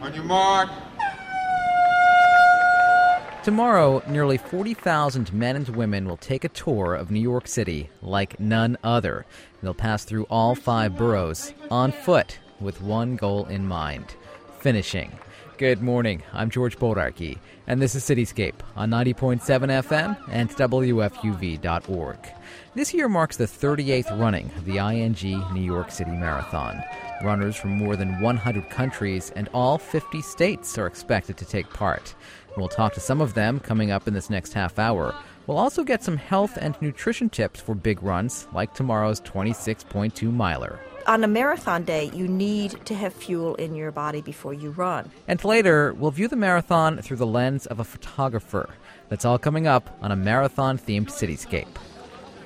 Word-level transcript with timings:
On 0.00 0.14
your 0.14 0.24
mark. 0.24 0.70
Tomorrow, 3.44 4.02
nearly 4.08 4.36
40,000 4.36 5.32
men 5.32 5.56
and 5.56 5.68
women 5.70 6.06
will 6.06 6.16
take 6.16 6.44
a 6.44 6.48
tour 6.50 6.94
of 6.94 7.10
New 7.10 7.20
York 7.20 7.48
City 7.48 7.88
like 8.02 8.38
none 8.38 8.76
other. 8.84 9.24
They'll 9.62 9.74
pass 9.74 10.04
through 10.04 10.24
all 10.24 10.54
five 10.54 10.98
boroughs 10.98 11.54
on 11.70 11.92
foot 11.92 12.38
with 12.60 12.82
one 12.82 13.16
goal 13.16 13.46
in 13.46 13.66
mind 13.66 14.14
finishing. 14.60 15.18
Good 15.58 15.82
morning. 15.82 16.22
I'm 16.32 16.50
George 16.50 16.78
Bodarky, 16.78 17.36
and 17.66 17.82
this 17.82 17.96
is 17.96 18.04
Cityscape 18.04 18.60
on 18.76 18.90
90.7 18.90 19.40
FM 19.42 20.16
and 20.30 20.48
WFUV.org. 20.50 22.18
This 22.76 22.94
year 22.94 23.08
marks 23.08 23.36
the 23.36 23.46
38th 23.46 24.16
running 24.20 24.52
of 24.56 24.66
the 24.66 24.78
ING 24.78 25.16
New 25.52 25.60
York 25.60 25.90
City 25.90 26.12
Marathon. 26.12 26.80
Runners 27.24 27.56
from 27.56 27.72
more 27.72 27.96
than 27.96 28.20
100 28.20 28.70
countries 28.70 29.32
and 29.34 29.48
all 29.52 29.78
50 29.78 30.22
states 30.22 30.78
are 30.78 30.86
expected 30.86 31.36
to 31.38 31.44
take 31.44 31.68
part. 31.70 32.14
We'll 32.56 32.68
talk 32.68 32.94
to 32.94 33.00
some 33.00 33.20
of 33.20 33.34
them 33.34 33.58
coming 33.58 33.90
up 33.90 34.06
in 34.06 34.14
this 34.14 34.30
next 34.30 34.52
half 34.52 34.78
hour. 34.78 35.12
We'll 35.48 35.58
also 35.58 35.82
get 35.82 36.04
some 36.04 36.18
health 36.18 36.56
and 36.60 36.80
nutrition 36.80 37.30
tips 37.30 37.58
for 37.58 37.74
big 37.74 38.00
runs 38.04 38.46
like 38.54 38.74
tomorrow's 38.74 39.20
26.2 39.22 40.32
miler. 40.32 40.78
On 41.08 41.24
a 41.24 41.26
marathon 41.26 41.84
day, 41.84 42.10
you 42.12 42.28
need 42.28 42.84
to 42.84 42.94
have 42.94 43.14
fuel 43.14 43.54
in 43.54 43.74
your 43.74 43.90
body 43.90 44.20
before 44.20 44.52
you 44.52 44.72
run. 44.72 45.10
And 45.26 45.42
later, 45.42 45.94
we'll 45.94 46.10
view 46.10 46.28
the 46.28 46.36
marathon 46.36 46.98
through 46.98 47.16
the 47.16 47.26
lens 47.26 47.64
of 47.64 47.80
a 47.80 47.84
photographer. 47.84 48.68
That's 49.08 49.24
all 49.24 49.38
coming 49.38 49.66
up 49.66 49.88
on 50.02 50.12
a 50.12 50.16
marathon 50.16 50.76
themed 50.76 51.06
cityscape. 51.06 51.78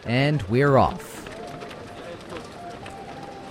And 0.04 0.42
we're 0.42 0.76
off. 0.76 1.28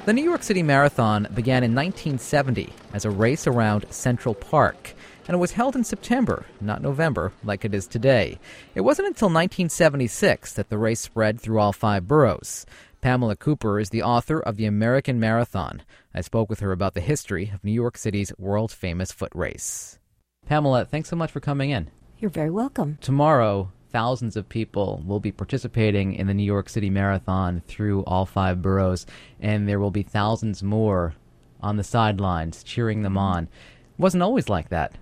The 0.05 0.13
New 0.13 0.23
York 0.23 0.43
City 0.43 0.63
Marathon 0.63 1.27
began 1.33 1.65
in 1.65 1.75
1970 1.75 2.71
as 2.93 3.03
a 3.03 3.09
race 3.09 3.47
around 3.47 3.87
Central 3.89 4.33
Park 4.33 4.95
and 5.27 5.35
it 5.35 5.39
was 5.39 5.51
held 5.51 5.75
in 5.75 5.83
September, 5.83 6.45
not 6.59 6.81
November, 6.81 7.31
like 7.43 7.63
it 7.63 7.73
is 7.73 7.87
today. 7.87 8.39
It 8.75 8.81
wasn't 8.81 9.07
until 9.07 9.27
1976 9.27 10.53
that 10.53 10.69
the 10.69 10.77
race 10.77 10.99
spread 10.99 11.39
through 11.39 11.59
all 11.59 11.73
five 11.73 12.07
boroughs. 12.07 12.65
Pamela 13.01 13.35
Cooper 13.35 13.79
is 13.79 13.89
the 13.89 14.03
author 14.03 14.39
of 14.39 14.57
The 14.57 14.67
American 14.67 15.19
Marathon. 15.19 15.81
I 16.13 16.21
spoke 16.21 16.51
with 16.51 16.59
her 16.59 16.71
about 16.71 16.93
the 16.93 17.01
history 17.01 17.49
of 17.51 17.63
New 17.63 17.71
York 17.71 17.97
City's 17.97 18.31
world 18.37 18.71
famous 18.71 19.11
foot 19.11 19.31
race. 19.33 19.97
Pamela, 20.45 20.85
thanks 20.85 21.09
so 21.09 21.15
much 21.15 21.31
for 21.31 21.39
coming 21.39 21.71
in. 21.71 21.89
You're 22.19 22.29
very 22.29 22.51
welcome. 22.51 22.99
Tomorrow, 23.01 23.71
thousands 23.89 24.37
of 24.37 24.47
people 24.47 25.01
will 25.03 25.19
be 25.19 25.31
participating 25.31 26.13
in 26.13 26.27
the 26.27 26.35
New 26.35 26.43
York 26.43 26.69
City 26.69 26.91
Marathon 26.91 27.63
through 27.67 28.03
all 28.03 28.27
five 28.27 28.61
boroughs, 28.61 29.07
and 29.39 29.67
there 29.67 29.79
will 29.79 29.89
be 29.89 30.03
thousands 30.03 30.61
more 30.61 31.15
on 31.59 31.77
the 31.77 31.83
sidelines 31.83 32.63
cheering 32.63 33.01
them 33.01 33.17
on. 33.17 33.45
It 33.45 33.49
wasn't 33.97 34.21
always 34.21 34.47
like 34.47 34.69
that. 34.69 34.93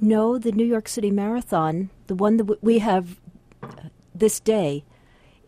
No, 0.00 0.38
the 0.38 0.52
New 0.52 0.64
York 0.64 0.86
City 0.86 1.10
Marathon, 1.10 1.90
the 2.06 2.14
one 2.14 2.36
that 2.36 2.62
we 2.62 2.78
have 2.78 3.18
this 4.14 4.38
day, 4.38 4.84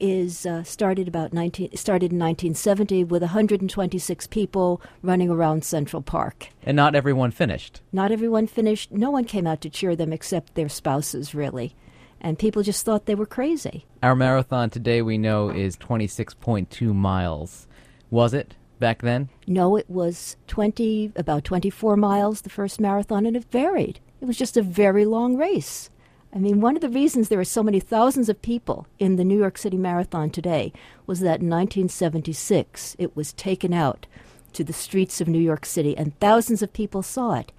is 0.03 0.45
uh, 0.45 0.65
started 0.65 1.07
about 1.07 1.33
19 1.33 1.77
started 1.77 2.13
in 2.13 2.19
1970 2.19 3.05
with 3.05 3.23
126 3.23 4.27
people 4.27 4.83
running 5.01 5.31
around 5.31 5.65
Central 5.65 6.03
Park. 6.03 6.49
And 6.65 6.77
not 6.77 6.97
everyone 6.97 7.31
finished. 7.31 7.81
Not 7.93 8.11
everyone 8.11 8.49
finished. 8.49 8.91
No 8.91 9.11
one 9.11 9.25
came 9.25 9.47
out 9.47 9.61
to 9.61 9.71
cheer 9.71 9.95
them 9.95 10.13
except 10.13 10.57
their 10.57 10.69
spouses, 10.69 11.35
really. 11.35 11.77
And 12.21 12.39
people 12.39 12.63
just 12.63 12.85
thought 12.85 13.07
they 13.07 13.15
were 13.15 13.27
crazy. 13.27 13.87
Our 14.03 14.17
marathon 14.17 14.71
today, 14.71 15.03
we 15.03 15.19
know, 15.19 15.51
is 15.51 15.77
26.2 15.77 16.95
miles. 16.95 17.69
Was 18.11 18.35
it 18.35 18.57
back 18.81 19.03
then? 19.03 19.29
No, 19.47 19.77
it 19.77 19.89
was 19.89 20.37
20, 20.49 21.13
about 21.15 21.45
24 21.45 21.97
miles, 21.97 22.41
the 22.41 22.51
first 22.51 22.81
marathon, 22.81 23.25
and 23.25 23.37
it 23.37 23.45
varied. 23.51 24.01
It 24.21 24.25
was 24.25 24.37
just 24.37 24.57
a 24.57 24.63
very 24.63 25.05
long 25.05 25.37
race. 25.37 25.91
I 26.35 26.39
mean, 26.39 26.61
one 26.61 26.77
of 26.77 26.81
the 26.81 26.89
reasons 26.89 27.29
there 27.29 27.41
are 27.41 27.45
so 27.45 27.63
many 27.63 27.79
thousands 27.79 28.31
of 28.31 28.41
people 28.41 28.87
in 28.99 29.17
the 29.17 29.25
New 29.25 29.39
York 29.39 29.59
City 29.59 29.77
Marathon 29.77 30.31
today 30.31 30.73
was 31.07 31.21
that 31.21 31.41
in 31.41 31.51
1976 31.51 32.97
it 32.99 33.15
was 33.15 33.35
taken 33.35 33.75
out 33.75 34.07
to 34.55 34.65
the 34.65 34.73
streets 34.73 35.21
of 35.21 35.29
New 35.29 35.39
York 35.39 35.67
City 35.67 35.97
and 35.97 36.19
thousands 36.21 36.63
of 36.63 36.73
people 36.73 37.03
saw 37.03 37.35
it. 37.35 37.53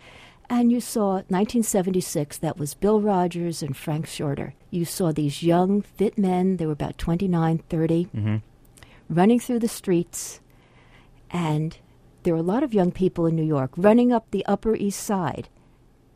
And 0.49 0.71
you 0.71 0.81
saw 0.81 1.13
1976, 1.13 2.39
that 2.39 2.57
was 2.57 2.73
Bill 2.73 2.99
Rodgers 2.99 3.63
and 3.63 3.77
Frank 3.77 4.07
Shorter. 4.07 4.53
You 4.71 4.85
saw 4.85 5.11
these 5.11 5.43
young, 5.43 5.81
fit 5.81 6.17
men, 6.17 6.57
they 6.57 6.65
were 6.65 6.73
about 6.73 6.97
29, 6.97 7.59
30, 7.69 8.05
mm-hmm. 8.05 8.35
running 9.09 9.39
through 9.39 9.59
the 9.59 9.67
streets. 9.67 10.41
And 11.31 11.77
there 12.23 12.33
were 12.33 12.39
a 12.39 12.43
lot 12.43 12.63
of 12.63 12.73
young 12.73 12.91
people 12.91 13.25
in 13.25 13.35
New 13.35 13.43
York 13.43 13.71
running 13.77 14.11
up 14.11 14.29
the 14.31 14.45
Upper 14.45 14.75
East 14.75 15.01
Side 15.01 15.47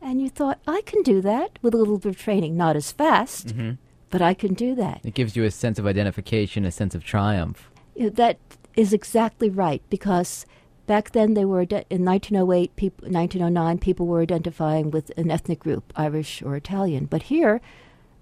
and 0.00 0.20
you 0.20 0.28
thought, 0.28 0.60
I 0.66 0.82
can 0.82 1.02
do 1.02 1.20
that 1.22 1.58
with 1.62 1.74
a 1.74 1.76
little 1.76 1.98
bit 1.98 2.10
of 2.10 2.18
training, 2.18 2.56
not 2.56 2.76
as 2.76 2.92
fast, 2.92 3.48
mm-hmm. 3.48 3.72
but 4.10 4.22
I 4.22 4.34
can 4.34 4.54
do 4.54 4.74
that. 4.76 5.00
It 5.04 5.14
gives 5.14 5.36
you 5.36 5.44
a 5.44 5.50
sense 5.50 5.78
of 5.78 5.86
identification, 5.86 6.64
a 6.64 6.70
sense 6.70 6.94
of 6.94 7.04
triumph. 7.04 7.70
You 7.94 8.04
know, 8.04 8.10
that 8.10 8.38
is 8.76 8.92
exactly 8.92 9.50
right 9.50 9.82
because 9.90 10.46
back 10.86 11.10
then 11.10 11.34
they 11.34 11.44
were 11.44 11.62
in 11.62 12.04
1908 12.04 12.76
people 12.76 13.08
1909 13.08 13.78
people 13.78 14.06
were 14.06 14.22
identifying 14.22 14.90
with 14.92 15.10
an 15.16 15.30
ethnic 15.32 15.58
group 15.58 15.92
irish 15.96 16.40
or 16.42 16.54
italian 16.54 17.04
but 17.06 17.24
here 17.24 17.60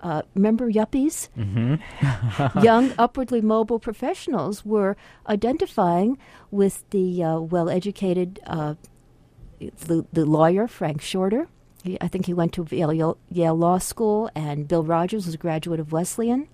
uh, 0.03 0.23
remember 0.35 0.71
yuppies 0.71 1.29
mm-hmm. 1.37 2.59
young 2.65 2.93
upwardly 2.99 3.41
mobile 3.43 3.79
professionals 3.79 4.65
were 4.65 4.97
identifying 5.29 6.19
with 6.51 6.89
the 6.91 7.23
uh, 7.23 7.39
well-educated 7.39 8.41
uh, 8.47 8.75
the, 9.59 10.07
the 10.13 10.25
lawyer 10.25 10.67
frank 10.67 11.03
shorter 11.03 11.49
he, 11.87 11.99
I 12.01 12.09
think 12.09 12.27
he 12.27 12.35
went 12.35 12.53
to 12.55 12.67
Yale, 12.71 13.19
Yale 13.31 13.55
Law 13.55 13.79
School, 13.79 14.31
and 14.35 14.69
Bill 14.69 14.85
Rodgers 14.85 15.27
was 15.27 15.35
a 15.35 15.39
graduate 15.39 15.81
of 15.81 15.93
Wesleyan. 15.93 16.49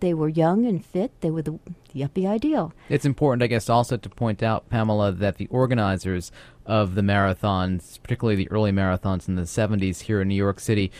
They 0.00 0.12
were 0.12 0.28
young 0.28 0.66
and 0.66 0.84
fit. 0.84 1.12
They 1.20 1.30
were 1.30 1.42
the, 1.42 1.58
the 1.92 2.00
yuppie 2.00 2.28
ideal. 2.28 2.72
It's 2.88 3.06
important, 3.06 3.42
I 3.42 3.46
guess, 3.46 3.70
also 3.70 3.96
to 3.96 4.08
point 4.08 4.42
out, 4.42 4.68
Pamela, 4.68 5.12
that 5.12 5.36
the 5.36 5.46
organizers 5.46 6.30
of 6.66 6.94
the 6.94 7.00
marathons, 7.00 8.00
particularly 8.02 8.36
the 8.36 8.50
early 8.50 8.72
marathons 8.72 9.28
in 9.28 9.36
the 9.36 9.42
70s 9.42 10.02
here 10.02 10.20
in 10.20 10.28
New 10.28 10.34
York 10.34 10.60
City, 10.60 10.92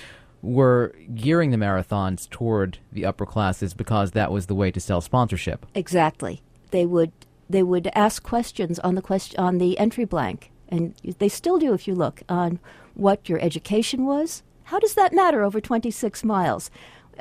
were 0.42 0.94
gearing 1.14 1.50
the 1.50 1.56
marathons 1.56 2.28
toward 2.28 2.78
the 2.92 3.04
upper 3.04 3.26
classes 3.26 3.74
because 3.74 4.12
that 4.12 4.30
was 4.30 4.46
the 4.46 4.54
way 4.54 4.70
to 4.70 4.80
sell 4.80 5.00
sponsorship. 5.00 5.66
Exactly. 5.74 6.42
They 6.70 6.86
would 6.86 7.12
they 7.48 7.62
would 7.62 7.88
ask 7.94 8.24
questions 8.24 8.78
on 8.80 8.96
the 8.96 9.02
question 9.02 9.38
on 9.38 9.58
the 9.58 9.78
entry 9.78 10.04
blank, 10.04 10.50
and 10.68 10.94
they 11.18 11.28
still 11.28 11.58
do 11.58 11.72
if 11.74 11.86
you 11.86 11.94
look 11.94 12.22
on 12.28 12.58
what 12.96 13.28
your 13.28 13.40
education 13.40 14.04
was. 14.06 14.42
How 14.64 14.78
does 14.78 14.94
that 14.94 15.12
matter 15.12 15.42
over 15.42 15.60
26 15.60 16.24
miles? 16.24 16.70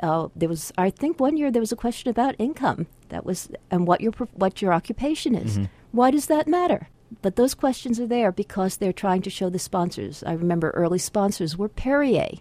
Uh, 0.02 0.28
there 0.34 0.48
was, 0.48 0.72
I 0.76 0.90
think, 0.90 1.20
one 1.20 1.36
year 1.36 1.50
there 1.50 1.60
was 1.60 1.72
a 1.72 1.76
question 1.76 2.10
about 2.10 2.34
income. 2.38 2.86
That 3.08 3.24
was, 3.24 3.48
and 3.70 3.86
what 3.86 4.00
your 4.00 4.12
what 4.34 4.60
your 4.60 4.72
occupation 4.72 5.34
is. 5.34 5.54
Mm-hmm. 5.58 5.64
Why 5.92 6.10
does 6.10 6.26
that 6.26 6.48
matter? 6.48 6.88
But 7.22 7.36
those 7.36 7.54
questions 7.54 8.00
are 8.00 8.06
there 8.06 8.32
because 8.32 8.76
they're 8.76 8.92
trying 8.92 9.22
to 9.22 9.30
show 9.30 9.48
the 9.48 9.58
sponsors. 9.58 10.22
I 10.24 10.32
remember 10.32 10.70
early 10.70 10.98
sponsors 10.98 11.56
were 11.56 11.68
Perrier, 11.68 12.40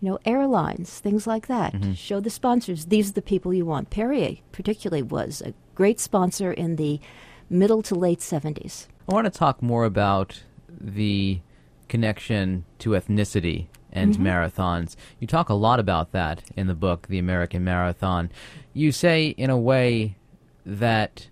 you 0.00 0.10
know, 0.10 0.18
airlines, 0.26 0.98
things 0.98 1.26
like 1.26 1.46
that. 1.46 1.72
Mm-hmm. 1.72 1.92
Show 1.92 2.20
the 2.20 2.28
sponsors 2.28 2.86
these 2.86 3.10
are 3.10 3.14
the 3.14 3.22
people 3.22 3.54
you 3.54 3.64
want. 3.64 3.90
Perrier, 3.90 4.38
particularly, 4.52 5.02
was 5.02 5.40
a 5.40 5.54
great 5.74 6.00
sponsor 6.00 6.52
in 6.52 6.76
the 6.76 7.00
middle 7.48 7.82
to 7.82 7.94
late 7.94 8.20
70s. 8.20 8.88
I 9.08 9.14
want 9.14 9.26
to 9.26 9.30
talk 9.30 9.62
more 9.62 9.84
about 9.84 10.42
the 10.68 11.40
connection 11.90 12.64
to 12.78 12.90
ethnicity 12.90 13.66
and 13.92 14.14
mm-hmm. 14.14 14.26
marathons. 14.26 14.96
You 15.18 15.26
talk 15.26 15.50
a 15.50 15.54
lot 15.54 15.80
about 15.80 16.12
that 16.12 16.42
in 16.56 16.68
the 16.68 16.74
book, 16.74 17.08
The 17.08 17.18
American 17.18 17.64
Marathon. 17.64 18.30
You 18.72 18.92
say, 18.92 19.28
in 19.30 19.50
a 19.50 19.58
way, 19.58 20.16
that 20.64 21.28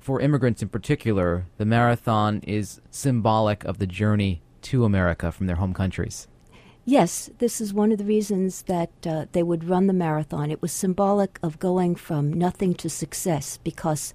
for 0.00 0.20
immigrants 0.20 0.62
in 0.62 0.68
particular, 0.70 1.46
the 1.58 1.66
marathon 1.66 2.40
is 2.40 2.80
symbolic 2.90 3.62
of 3.64 3.78
the 3.78 3.86
journey 3.86 4.42
to 4.62 4.84
America 4.84 5.30
from 5.30 5.46
their 5.46 5.56
home 5.56 5.74
countries. 5.74 6.26
Yes, 6.86 7.30
this 7.38 7.60
is 7.60 7.74
one 7.74 7.92
of 7.92 7.98
the 7.98 8.04
reasons 8.04 8.62
that 8.62 8.90
uh, 9.06 9.26
they 9.32 9.42
would 9.42 9.68
run 9.68 9.86
the 9.86 9.92
marathon. 9.92 10.50
It 10.50 10.62
was 10.62 10.72
symbolic 10.72 11.38
of 11.42 11.58
going 11.58 11.94
from 11.94 12.32
nothing 12.32 12.72
to 12.74 12.88
success 12.88 13.58
because 13.62 14.14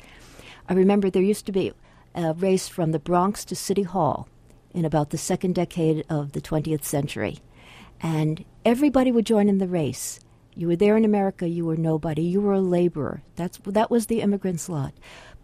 I 0.68 0.74
remember 0.74 1.10
there 1.10 1.22
used 1.22 1.46
to 1.46 1.52
be 1.52 1.74
a 2.16 2.34
race 2.34 2.68
from 2.68 2.92
the 2.92 3.00
Bronx 3.00 3.46
to 3.46 3.56
City 3.56 3.84
Hall 3.84 4.28
in 4.76 4.86
about 4.86 5.10
the 5.10 5.18
second 5.18 5.56
decade 5.56 6.06
of 6.10 6.34
the 6.34 6.42
20th 6.42 6.84
century. 6.84 7.40
And 8.02 8.44
everybody 8.66 9.12
would 9.12 9.26
join 9.26 9.50
in 9.50 9.58
the 9.58 9.68
race. 9.68 10.20
You 10.54 10.68
were 10.68 10.76
there 10.76 10.98
in 10.98 11.06
America, 11.06 11.48
you 11.48 11.66
were 11.66 11.78
nobody. 11.78 12.22
You 12.22 12.42
were 12.42 12.54
a 12.54 12.62
laborer. 12.62 13.24
That's, 13.36 13.58
that 13.66 13.90
was 13.90 14.06
the 14.06 14.22
immigrant's 14.22 14.70
lot. 14.70 14.94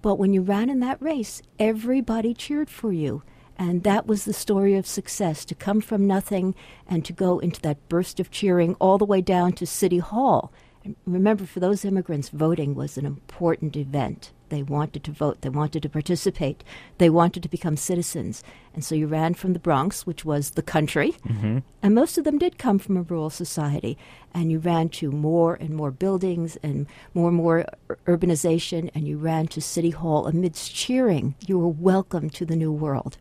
But 0.01 0.15
when 0.15 0.33
you 0.33 0.41
ran 0.41 0.69
in 0.69 0.79
that 0.81 1.01
race, 1.01 1.41
everybody 1.59 2.33
cheered 2.33 2.69
for 2.69 2.91
you. 2.91 3.23
And 3.57 3.83
that 3.83 4.07
was 4.07 4.25
the 4.25 4.33
story 4.33 4.75
of 4.75 4.87
success 4.87 5.45
to 5.45 5.55
come 5.55 5.81
from 5.81 6.07
nothing 6.07 6.55
and 6.87 7.05
to 7.05 7.13
go 7.13 7.39
into 7.39 7.61
that 7.61 7.89
burst 7.89 8.19
of 8.19 8.31
cheering 8.31 8.75
all 8.75 8.97
the 8.97 9.05
way 9.05 9.21
down 9.21 9.53
to 9.53 9.67
City 9.67 9.99
Hall. 9.99 10.51
And 10.83 10.95
remember, 11.05 11.45
for 11.45 11.59
those 11.59 11.85
immigrants, 11.85 12.29
voting 12.29 12.73
was 12.73 12.97
an 12.97 13.05
important 13.05 13.75
event. 13.75 14.31
They 14.51 14.63
wanted 14.63 15.05
to 15.05 15.11
vote. 15.11 15.41
They 15.41 15.49
wanted 15.49 15.81
to 15.83 15.89
participate. 15.89 16.61
They 16.97 17.09
wanted 17.09 17.41
to 17.43 17.49
become 17.49 17.77
citizens. 17.77 18.43
And 18.73 18.83
so 18.83 18.95
you 18.95 19.07
ran 19.07 19.33
from 19.33 19.53
the 19.53 19.59
Bronx, 19.59 20.05
which 20.05 20.25
was 20.25 20.51
the 20.51 20.61
country, 20.61 21.13
mm-hmm. 21.25 21.59
and 21.81 21.95
most 21.95 22.17
of 22.17 22.25
them 22.25 22.37
did 22.37 22.57
come 22.57 22.77
from 22.77 22.97
a 22.97 23.01
rural 23.01 23.29
society. 23.29 23.97
And 24.33 24.51
you 24.51 24.59
ran 24.59 24.89
to 24.89 25.09
more 25.09 25.55
and 25.55 25.71
more 25.71 25.89
buildings 25.89 26.57
and 26.61 26.85
more 27.13 27.29
and 27.29 27.37
more 27.37 27.65
urbanization, 28.05 28.91
and 28.93 29.07
you 29.07 29.17
ran 29.17 29.47
to 29.47 29.61
City 29.61 29.91
Hall 29.91 30.27
amidst 30.27 30.75
cheering. 30.75 31.35
You 31.47 31.57
were 31.57 31.69
welcome 31.69 32.29
to 32.31 32.45
the 32.45 32.57
new 32.57 32.73
world. 32.73 33.17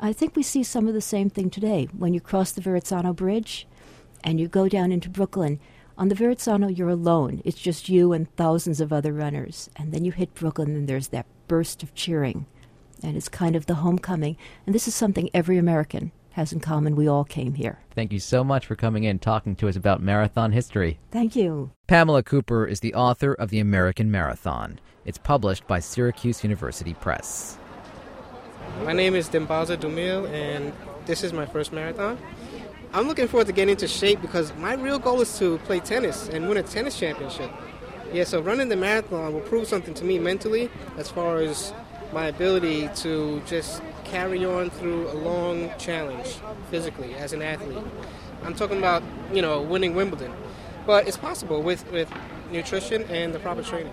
I 0.00 0.12
think 0.12 0.34
we 0.34 0.42
see 0.42 0.64
some 0.64 0.88
of 0.88 0.94
the 0.94 1.00
same 1.00 1.30
thing 1.30 1.50
today. 1.50 1.88
When 1.96 2.14
you 2.14 2.20
cross 2.20 2.50
the 2.50 2.60
Verrazano 2.60 3.12
Bridge 3.12 3.66
and 4.24 4.40
you 4.40 4.48
go 4.48 4.68
down 4.68 4.90
into 4.90 5.08
Brooklyn, 5.08 5.60
on 5.98 6.08
the 6.08 6.14
Verrazano, 6.14 6.68
you're 6.68 6.88
alone. 6.88 7.42
It's 7.44 7.60
just 7.60 7.88
you 7.88 8.12
and 8.12 8.32
thousands 8.36 8.80
of 8.80 8.92
other 8.92 9.12
runners. 9.12 9.68
And 9.74 9.92
then 9.92 10.04
you 10.04 10.12
hit 10.12 10.32
Brooklyn, 10.32 10.76
and 10.76 10.88
there's 10.88 11.08
that 11.08 11.26
burst 11.48 11.82
of 11.82 11.92
cheering. 11.94 12.46
And 13.02 13.16
it's 13.16 13.28
kind 13.28 13.56
of 13.56 13.66
the 13.66 13.74
homecoming. 13.74 14.36
And 14.64 14.74
this 14.74 14.86
is 14.86 14.94
something 14.94 15.28
every 15.34 15.58
American 15.58 16.12
has 16.30 16.52
in 16.52 16.60
common. 16.60 16.94
We 16.94 17.08
all 17.08 17.24
came 17.24 17.54
here. 17.54 17.80
Thank 17.96 18.12
you 18.12 18.20
so 18.20 18.44
much 18.44 18.64
for 18.64 18.76
coming 18.76 19.02
in 19.02 19.18
talking 19.18 19.56
to 19.56 19.68
us 19.68 19.74
about 19.74 20.00
marathon 20.00 20.52
history. 20.52 21.00
Thank 21.10 21.34
you. 21.34 21.72
Pamela 21.88 22.22
Cooper 22.22 22.64
is 22.64 22.78
the 22.78 22.94
author 22.94 23.34
of 23.34 23.50
The 23.50 23.58
American 23.58 24.08
Marathon. 24.08 24.78
It's 25.04 25.18
published 25.18 25.66
by 25.66 25.80
Syracuse 25.80 26.44
University 26.44 26.94
Press. 26.94 27.58
My 28.84 28.92
name 28.92 29.16
is 29.16 29.28
Dimbaza 29.28 29.76
Dumil, 29.76 30.30
and 30.30 30.72
this 31.06 31.24
is 31.24 31.32
my 31.32 31.46
first 31.46 31.72
marathon. 31.72 32.18
I'm 32.92 33.06
looking 33.06 33.28
forward 33.28 33.46
to 33.48 33.52
getting 33.52 33.72
into 33.72 33.86
shape 33.86 34.22
because 34.22 34.54
my 34.56 34.74
real 34.74 34.98
goal 34.98 35.20
is 35.20 35.38
to 35.38 35.58
play 35.58 35.80
tennis 35.80 36.28
and 36.28 36.48
win 36.48 36.56
a 36.56 36.62
tennis 36.62 36.98
championship. 36.98 37.50
Yeah, 38.12 38.24
so 38.24 38.40
running 38.40 38.70
the 38.70 38.76
marathon 38.76 39.34
will 39.34 39.42
prove 39.42 39.68
something 39.68 39.92
to 39.94 40.04
me 40.04 40.18
mentally 40.18 40.70
as 40.96 41.10
far 41.10 41.38
as 41.38 41.74
my 42.14 42.26
ability 42.26 42.88
to 42.96 43.42
just 43.46 43.82
carry 44.04 44.42
on 44.46 44.70
through 44.70 45.10
a 45.10 45.12
long 45.12 45.70
challenge 45.78 46.38
physically 46.70 47.14
as 47.14 47.34
an 47.34 47.42
athlete. 47.42 47.84
I'm 48.42 48.54
talking 48.54 48.78
about, 48.78 49.02
you 49.34 49.42
know, 49.42 49.60
winning 49.60 49.94
Wimbledon. 49.94 50.32
But 50.86 51.06
it's 51.06 51.18
possible 51.18 51.60
with, 51.60 51.90
with 51.92 52.10
nutrition 52.50 53.02
and 53.10 53.34
the 53.34 53.38
proper 53.38 53.62
training. 53.62 53.92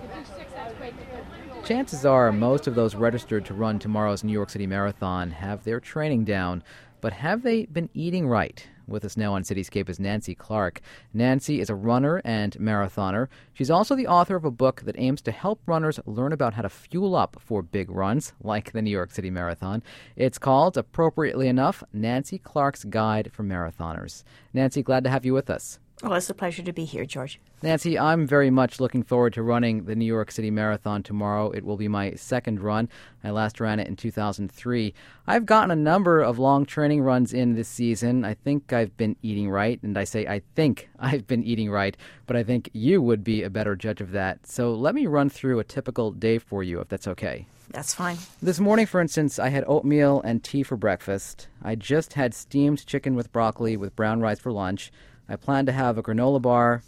Chances 1.66 2.06
are 2.06 2.32
most 2.32 2.66
of 2.66 2.74
those 2.74 2.94
registered 2.94 3.44
to 3.46 3.52
run 3.52 3.78
tomorrow's 3.78 4.24
New 4.24 4.32
York 4.32 4.48
City 4.48 4.66
Marathon 4.66 5.32
have 5.32 5.64
their 5.64 5.80
training 5.80 6.24
down, 6.24 6.62
but 7.02 7.12
have 7.12 7.42
they 7.42 7.66
been 7.66 7.90
eating 7.92 8.26
right? 8.26 8.66
With 8.88 9.04
us 9.04 9.16
now 9.16 9.34
on 9.34 9.42
Cityscape 9.42 9.88
is 9.88 9.98
Nancy 9.98 10.34
Clark. 10.34 10.80
Nancy 11.12 11.60
is 11.60 11.68
a 11.68 11.74
runner 11.74 12.22
and 12.24 12.52
marathoner. 12.52 13.26
She's 13.52 13.70
also 13.70 13.96
the 13.96 14.06
author 14.06 14.36
of 14.36 14.44
a 14.44 14.50
book 14.50 14.82
that 14.82 14.94
aims 14.96 15.20
to 15.22 15.32
help 15.32 15.60
runners 15.66 15.98
learn 16.06 16.32
about 16.32 16.54
how 16.54 16.62
to 16.62 16.68
fuel 16.68 17.16
up 17.16 17.36
for 17.40 17.62
big 17.62 17.90
runs, 17.90 18.32
like 18.40 18.70
the 18.70 18.82
New 18.82 18.90
York 18.90 19.10
City 19.10 19.30
Marathon. 19.30 19.82
It's 20.14 20.38
called, 20.38 20.76
appropriately 20.76 21.48
enough, 21.48 21.82
Nancy 21.92 22.38
Clark's 22.38 22.84
Guide 22.84 23.32
for 23.32 23.42
Marathoners. 23.42 24.22
Nancy, 24.54 24.82
glad 24.82 25.02
to 25.02 25.10
have 25.10 25.26
you 25.26 25.34
with 25.34 25.50
us. 25.50 25.80
Well, 26.02 26.12
it's 26.12 26.28
a 26.28 26.34
pleasure 26.34 26.62
to 26.62 26.74
be 26.74 26.84
here, 26.84 27.06
George. 27.06 27.40
Nancy, 27.62 27.98
I'm 27.98 28.26
very 28.26 28.50
much 28.50 28.80
looking 28.80 29.02
forward 29.02 29.32
to 29.32 29.42
running 29.42 29.86
the 29.86 29.96
New 29.96 30.04
York 30.04 30.30
City 30.30 30.50
Marathon 30.50 31.02
tomorrow. 31.02 31.50
It 31.50 31.64
will 31.64 31.78
be 31.78 31.88
my 31.88 32.12
second 32.16 32.60
run. 32.60 32.90
I 33.24 33.30
last 33.30 33.60
ran 33.60 33.80
it 33.80 33.88
in 33.88 33.96
2003. 33.96 34.92
I've 35.26 35.46
gotten 35.46 35.70
a 35.70 35.76
number 35.76 36.20
of 36.20 36.38
long 36.38 36.66
training 36.66 37.00
runs 37.00 37.32
in 37.32 37.54
this 37.54 37.68
season. 37.68 38.26
I 38.26 38.34
think 38.34 38.74
I've 38.74 38.94
been 38.98 39.16
eating 39.22 39.48
right, 39.48 39.82
and 39.82 39.96
I 39.96 40.04
say 40.04 40.26
I 40.26 40.42
think 40.54 40.90
I've 40.98 41.26
been 41.26 41.42
eating 41.42 41.70
right, 41.70 41.96
but 42.26 42.36
I 42.36 42.42
think 42.42 42.68
you 42.74 43.00
would 43.00 43.24
be 43.24 43.42
a 43.42 43.48
better 43.48 43.74
judge 43.74 44.02
of 44.02 44.10
that. 44.10 44.46
So 44.46 44.74
let 44.74 44.94
me 44.94 45.06
run 45.06 45.30
through 45.30 45.60
a 45.60 45.64
typical 45.64 46.10
day 46.10 46.36
for 46.36 46.62
you, 46.62 46.80
if 46.80 46.88
that's 46.88 47.08
okay. 47.08 47.46
That's 47.70 47.94
fine. 47.94 48.18
This 48.42 48.60
morning, 48.60 48.86
for 48.86 49.00
instance, 49.00 49.38
I 49.38 49.48
had 49.48 49.64
oatmeal 49.66 50.20
and 50.22 50.44
tea 50.44 50.62
for 50.62 50.76
breakfast. 50.76 51.48
I 51.62 51.74
just 51.74 52.12
had 52.12 52.34
steamed 52.34 52.86
chicken 52.86 53.16
with 53.16 53.32
broccoli 53.32 53.78
with 53.78 53.96
brown 53.96 54.20
rice 54.20 54.38
for 54.38 54.52
lunch. 54.52 54.92
I 55.28 55.36
plan 55.36 55.66
to 55.66 55.72
have 55.72 55.98
a 55.98 56.02
granola 56.02 56.40
bar 56.40 56.82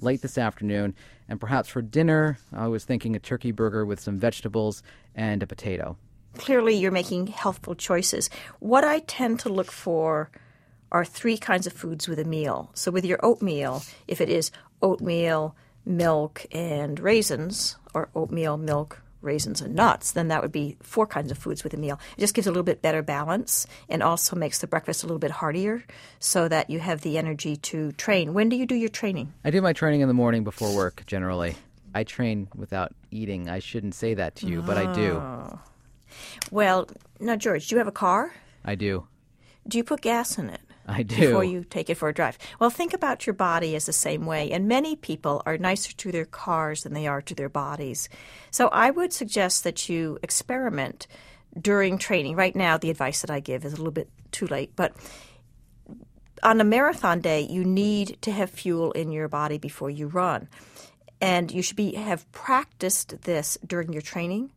late 0.00 0.22
this 0.22 0.38
afternoon, 0.38 0.94
and 1.28 1.40
perhaps 1.40 1.68
for 1.68 1.82
dinner, 1.82 2.38
I 2.52 2.68
was 2.68 2.84
thinking 2.84 3.16
a 3.16 3.18
turkey 3.18 3.52
burger 3.52 3.84
with 3.84 4.00
some 4.00 4.18
vegetables 4.18 4.82
and 5.14 5.42
a 5.42 5.46
potato. 5.46 5.96
Clearly, 6.36 6.74
you're 6.74 6.92
making 6.92 7.28
healthful 7.28 7.74
choices. 7.74 8.28
What 8.58 8.84
I 8.84 9.00
tend 9.00 9.40
to 9.40 9.48
look 9.48 9.72
for 9.72 10.30
are 10.92 11.04
three 11.04 11.38
kinds 11.38 11.66
of 11.66 11.72
foods 11.72 12.08
with 12.08 12.18
a 12.18 12.24
meal. 12.24 12.70
So, 12.74 12.90
with 12.90 13.04
your 13.04 13.18
oatmeal, 13.22 13.82
if 14.06 14.20
it 14.20 14.28
is 14.28 14.50
oatmeal, 14.82 15.56
milk, 15.84 16.44
and 16.52 17.00
raisins, 17.00 17.76
or 17.94 18.10
oatmeal, 18.14 18.56
milk, 18.58 19.02
raisins 19.26 19.60
and 19.60 19.74
nuts, 19.74 20.12
then 20.12 20.28
that 20.28 20.40
would 20.40 20.52
be 20.52 20.76
four 20.82 21.06
kinds 21.06 21.30
of 21.30 21.38
foods 21.38 21.62
with 21.62 21.74
a 21.74 21.76
meal. 21.76 22.00
It 22.16 22.20
just 22.20 22.34
gives 22.34 22.46
a 22.46 22.50
little 22.50 22.62
bit 22.62 22.80
better 22.80 23.02
balance 23.02 23.66
and 23.88 24.02
also 24.02 24.36
makes 24.36 24.60
the 24.60 24.66
breakfast 24.66 25.02
a 25.02 25.06
little 25.06 25.18
bit 25.18 25.30
heartier 25.30 25.84
so 26.18 26.48
that 26.48 26.70
you 26.70 26.78
have 26.78 27.02
the 27.02 27.18
energy 27.18 27.56
to 27.56 27.92
train. 27.92 28.32
When 28.32 28.48
do 28.48 28.56
you 28.56 28.64
do 28.64 28.74
your 28.74 28.88
training? 28.88 29.34
I 29.44 29.50
do 29.50 29.60
my 29.60 29.72
training 29.72 30.00
in 30.00 30.08
the 30.08 30.14
morning 30.14 30.44
before 30.44 30.74
work, 30.74 31.02
generally. 31.06 31.56
I 31.94 32.04
train 32.04 32.48
without 32.54 32.94
eating. 33.10 33.48
I 33.48 33.58
shouldn't 33.58 33.94
say 33.94 34.14
that 34.14 34.36
to 34.36 34.46
you, 34.46 34.60
oh. 34.60 34.62
but 34.62 34.76
I 34.76 34.92
do. 34.94 35.16
Oh. 35.16 35.58
Well, 36.50 36.88
now, 37.20 37.36
George, 37.36 37.68
do 37.68 37.74
you 37.74 37.78
have 37.78 37.88
a 37.88 37.92
car? 37.92 38.34
I 38.64 38.74
do. 38.74 39.06
Do 39.66 39.78
you 39.78 39.84
put 39.84 40.00
gas 40.00 40.38
in 40.38 40.50
it? 40.50 40.60
I 40.86 41.02
do. 41.02 41.16
Before 41.16 41.44
you 41.44 41.64
take 41.64 41.90
it 41.90 41.96
for 41.96 42.08
a 42.08 42.14
drive. 42.14 42.38
Well, 42.60 42.70
think 42.70 42.94
about 42.94 43.26
your 43.26 43.34
body 43.34 43.74
as 43.74 43.86
the 43.86 43.92
same 43.92 44.24
way. 44.24 44.52
And 44.52 44.68
many 44.68 44.94
people 44.94 45.42
are 45.44 45.58
nicer 45.58 45.92
to 45.92 46.12
their 46.12 46.24
cars 46.24 46.84
than 46.84 46.94
they 46.94 47.06
are 47.06 47.20
to 47.22 47.34
their 47.34 47.48
bodies. 47.48 48.08
So 48.50 48.68
I 48.68 48.90
would 48.90 49.12
suggest 49.12 49.64
that 49.64 49.88
you 49.88 50.18
experiment 50.22 51.06
during 51.60 51.98
training. 51.98 52.36
Right 52.36 52.54
now, 52.54 52.78
the 52.78 52.90
advice 52.90 53.20
that 53.22 53.30
I 53.30 53.40
give 53.40 53.64
is 53.64 53.72
a 53.72 53.76
little 53.76 53.92
bit 53.92 54.08
too 54.30 54.46
late, 54.46 54.72
but 54.76 54.94
on 56.42 56.60
a 56.60 56.64
marathon 56.64 57.20
day, 57.20 57.40
you 57.40 57.64
need 57.64 58.18
to 58.22 58.30
have 58.30 58.50
fuel 58.50 58.92
in 58.92 59.10
your 59.10 59.28
body 59.28 59.58
before 59.58 59.90
you 59.90 60.06
run. 60.06 60.48
And 61.20 61.50
you 61.50 61.62
should 61.62 61.76
be 61.76 61.94
have 61.94 62.30
practiced 62.30 63.22
this 63.22 63.56
during 63.66 63.92
your 63.92 64.02
training 64.02 64.50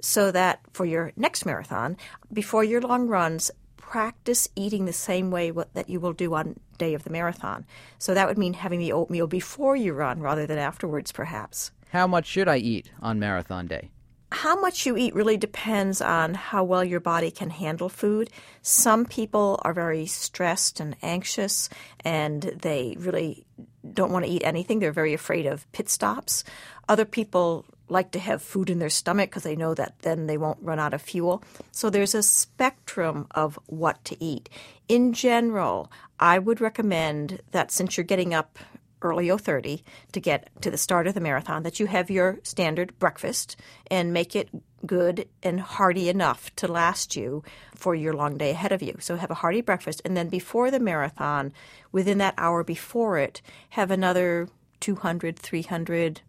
so 0.00 0.30
that 0.30 0.60
for 0.72 0.84
your 0.84 1.12
next 1.16 1.46
marathon, 1.46 1.96
before 2.32 2.64
your 2.64 2.80
long 2.80 3.08
runs, 3.08 3.50
practice 3.92 4.48
eating 4.56 4.86
the 4.86 4.92
same 4.92 5.30
way 5.30 5.52
that 5.74 5.90
you 5.90 6.00
will 6.00 6.14
do 6.14 6.32
on 6.32 6.58
day 6.78 6.94
of 6.94 7.04
the 7.04 7.10
marathon. 7.10 7.66
So 7.98 8.14
that 8.14 8.26
would 8.26 8.38
mean 8.38 8.54
having 8.54 8.80
the 8.80 8.92
oatmeal 8.92 9.26
before 9.26 9.76
you 9.76 9.92
run 9.92 10.22
rather 10.22 10.46
than 10.46 10.56
afterwards, 10.56 11.12
perhaps. 11.12 11.72
How 11.90 12.06
much 12.06 12.24
should 12.24 12.48
I 12.48 12.56
eat 12.56 12.90
on 13.02 13.18
marathon 13.18 13.66
day? 13.66 13.90
How 14.30 14.58
much 14.58 14.86
you 14.86 14.96
eat 14.96 15.14
really 15.14 15.36
depends 15.36 16.00
on 16.00 16.32
how 16.32 16.64
well 16.64 16.82
your 16.82 17.00
body 17.00 17.30
can 17.30 17.50
handle 17.50 17.90
food. 17.90 18.30
Some 18.62 19.04
people 19.04 19.60
are 19.62 19.74
very 19.74 20.06
stressed 20.06 20.80
and 20.80 20.96
anxious 21.02 21.68
and 22.02 22.40
they 22.44 22.96
really 22.98 23.44
don't 23.92 24.10
want 24.10 24.24
to 24.24 24.30
eat 24.30 24.42
anything. 24.42 24.78
They're 24.78 24.90
very 24.90 25.12
afraid 25.12 25.44
of 25.44 25.70
pit 25.72 25.90
stops. 25.90 26.44
Other 26.88 27.04
people 27.04 27.66
like 27.92 28.10
to 28.12 28.18
have 28.18 28.42
food 28.42 28.70
in 28.70 28.78
their 28.78 28.90
stomach 28.90 29.30
because 29.30 29.44
they 29.44 29.56
know 29.56 29.74
that 29.74 29.98
then 30.00 30.26
they 30.26 30.36
won't 30.36 30.58
run 30.62 30.80
out 30.80 30.94
of 30.94 31.02
fuel. 31.02 31.44
So 31.70 31.90
there's 31.90 32.14
a 32.14 32.22
spectrum 32.22 33.26
of 33.32 33.58
what 33.66 34.04
to 34.06 34.22
eat. 34.22 34.48
In 34.88 35.12
general, 35.12 35.92
I 36.18 36.38
would 36.38 36.60
recommend 36.60 37.40
that 37.52 37.70
since 37.70 37.96
you're 37.96 38.04
getting 38.04 38.34
up 38.34 38.58
early 39.02 39.28
030 39.28 39.84
to 40.12 40.20
get 40.20 40.48
to 40.62 40.70
the 40.70 40.78
start 40.78 41.06
of 41.06 41.14
the 41.14 41.20
marathon 41.20 41.64
that 41.64 41.80
you 41.80 41.86
have 41.86 42.10
your 42.10 42.38
standard 42.42 42.98
breakfast 42.98 43.56
and 43.90 44.12
make 44.12 44.34
it 44.34 44.48
good 44.86 45.28
and 45.42 45.60
hearty 45.60 46.08
enough 46.08 46.54
to 46.56 46.68
last 46.68 47.16
you 47.16 47.42
for 47.74 47.94
your 47.94 48.12
long 48.12 48.36
day 48.36 48.50
ahead 48.50 48.72
of 48.72 48.82
you. 48.82 48.96
So 49.00 49.16
have 49.16 49.30
a 49.30 49.34
hearty 49.34 49.60
breakfast 49.60 50.02
and 50.04 50.16
then 50.16 50.28
before 50.28 50.70
the 50.70 50.80
marathon, 50.80 51.52
within 51.90 52.18
that 52.18 52.34
hour 52.38 52.64
before 52.64 53.18
it, 53.18 53.42
have 53.70 53.90
another 53.90 54.48
200, 54.80 55.38
300 55.38 56.20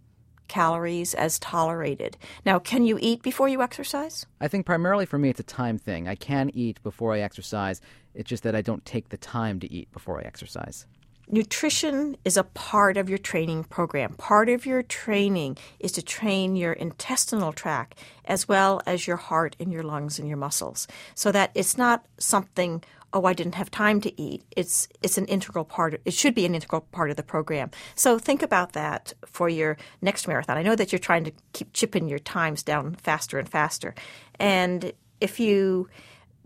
calories 0.54 1.16
as 1.16 1.40
tolerated. 1.40 2.16
Now, 2.46 2.60
can 2.60 2.86
you 2.86 3.00
eat 3.02 3.24
before 3.24 3.50
you 3.50 3.64
exercise? 3.64 4.28
I 4.40 4.48
think 4.48 4.68
primarily 4.68 5.08
for 5.08 5.18
me 5.18 5.30
it's 5.30 5.40
a 5.40 5.44
time 5.62 5.80
thing. 5.80 6.08
I 6.08 6.14
can 6.14 6.52
eat 6.54 6.78
before 6.84 7.12
I 7.12 7.22
exercise. 7.22 7.82
It's 8.14 8.30
just 8.30 8.44
that 8.44 8.56
I 8.56 8.62
don't 8.62 8.86
take 8.86 9.10
the 9.10 9.18
time 9.18 9.60
to 9.62 9.74
eat 9.74 9.92
before 9.92 10.20
I 10.20 10.28
exercise. 10.28 10.86
Nutrition 11.28 12.18
is 12.24 12.38
a 12.38 12.44
part 12.44 12.98
of 12.98 13.10
your 13.10 13.18
training 13.18 13.64
program. 13.64 14.14
Part 14.14 14.48
of 14.48 14.68
your 14.68 14.84
training 14.84 15.58
is 15.80 15.92
to 15.94 16.04
train 16.04 16.56
your 16.56 16.74
intestinal 16.74 17.52
tract 17.52 17.98
as 18.26 18.48
well 18.48 18.80
as 18.86 19.08
your 19.08 19.18
heart 19.18 19.56
and 19.60 19.74
your 19.74 19.82
lungs 19.82 20.20
and 20.20 20.28
your 20.28 20.38
muscles 20.38 20.86
so 21.16 21.32
that 21.32 21.50
it's 21.56 21.80
not 21.80 22.06
something 22.20 22.84
oh, 23.14 23.26
I 23.26 23.34
didn't 23.34 23.56
have 23.56 23.70
time 23.72 24.02
to 24.02 24.22
eat. 24.22 24.44
It's 24.56 24.88
it's 25.02 25.18
an 25.18 25.26
integral 25.26 25.64
part. 25.64 26.02
It 26.04 26.14
should 26.14 26.36
be 26.36 26.46
an 26.46 26.56
integral 26.56 26.82
part 26.92 27.10
of 27.12 27.16
the 27.16 27.24
program. 27.24 27.72
So 27.96 28.20
think 28.20 28.42
about 28.42 28.74
that 28.74 29.14
for 29.26 29.48
your 29.48 29.78
next 30.02 30.28
marathon. 30.28 30.58
I 30.58 30.64
know 30.64 30.76
that 30.76 30.92
you're 30.92 31.00
trying 31.00 31.24
to 31.26 31.32
keep 31.54 31.72
chipping 31.74 32.08
your 32.08 32.20
times 32.20 32.64
down 32.64 32.96
faster 32.96 33.40
and 33.40 33.48
faster, 33.48 33.94
and 34.40 34.92
if 35.22 35.40
you 35.40 35.90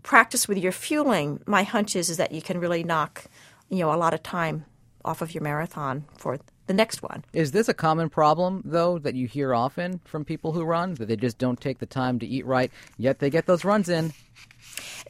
practice 0.02 0.46
with 0.46 0.58
your 0.58 0.72
fueling, 0.72 1.40
my 1.46 1.64
hunch 1.64 1.96
is, 1.96 2.08
is 2.08 2.16
that 2.18 2.32
you 2.32 2.40
can 2.40 2.60
really 2.60 2.84
knock 2.84 3.24
you 3.70 3.78
know 3.78 3.92
a 3.92 3.96
lot 3.96 4.14
of 4.14 4.22
time 4.22 4.64
off 5.04 5.22
of 5.22 5.34
your 5.34 5.42
marathon 5.42 6.04
for 6.16 6.38
the 6.66 6.74
next 6.74 7.02
one. 7.02 7.24
Is 7.32 7.52
this 7.52 7.68
a 7.68 7.74
common 7.74 8.10
problem, 8.10 8.62
though, 8.64 8.98
that 8.98 9.14
you 9.14 9.26
hear 9.26 9.54
often 9.54 10.00
from 10.04 10.24
people 10.24 10.52
who 10.52 10.64
run, 10.64 10.94
that 10.94 11.06
they 11.06 11.16
just 11.16 11.38
don't 11.38 11.60
take 11.60 11.78
the 11.78 11.86
time 11.86 12.18
to 12.18 12.26
eat 12.26 12.46
right, 12.46 12.70
yet 12.98 13.18
they 13.18 13.30
get 13.30 13.46
those 13.46 13.64
runs 13.64 13.88
in? 13.88 14.12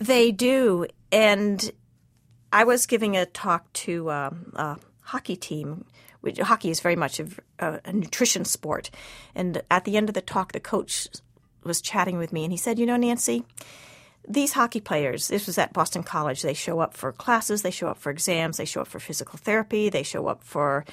They 0.00 0.32
do. 0.32 0.86
And 1.10 1.70
I 2.52 2.64
was 2.64 2.86
giving 2.86 3.16
a 3.16 3.26
talk 3.26 3.72
to 3.74 4.10
um, 4.10 4.52
a 4.54 4.76
hockey 5.02 5.36
team. 5.36 5.84
Which, 6.20 6.38
hockey 6.38 6.70
is 6.70 6.80
very 6.80 6.96
much 6.96 7.20
a, 7.20 7.28
a, 7.60 7.80
a 7.84 7.92
nutrition 7.92 8.44
sport. 8.44 8.90
And 9.36 9.62
at 9.70 9.84
the 9.84 9.96
end 9.96 10.08
of 10.08 10.16
the 10.16 10.20
talk, 10.20 10.50
the 10.50 10.58
coach 10.58 11.06
was 11.62 11.80
chatting 11.80 12.18
with 12.18 12.32
me 12.32 12.42
and 12.42 12.52
he 12.52 12.56
said, 12.56 12.78
You 12.78 12.86
know, 12.86 12.96
Nancy, 12.96 13.44
these 14.26 14.52
hockey 14.52 14.80
players, 14.80 15.28
this 15.28 15.46
was 15.46 15.58
at 15.58 15.72
Boston 15.72 16.02
College, 16.02 16.42
they 16.42 16.54
show 16.54 16.80
up 16.80 16.94
for 16.94 17.12
classes, 17.12 17.62
they 17.62 17.70
show 17.70 17.88
up 17.88 17.98
for 17.98 18.10
exams, 18.10 18.56
they 18.56 18.64
show 18.64 18.82
up 18.82 18.88
for 18.88 18.98
physical 18.98 19.38
therapy, 19.38 19.88
they 19.88 20.02
show 20.02 20.26
up 20.26 20.42
for 20.44 20.84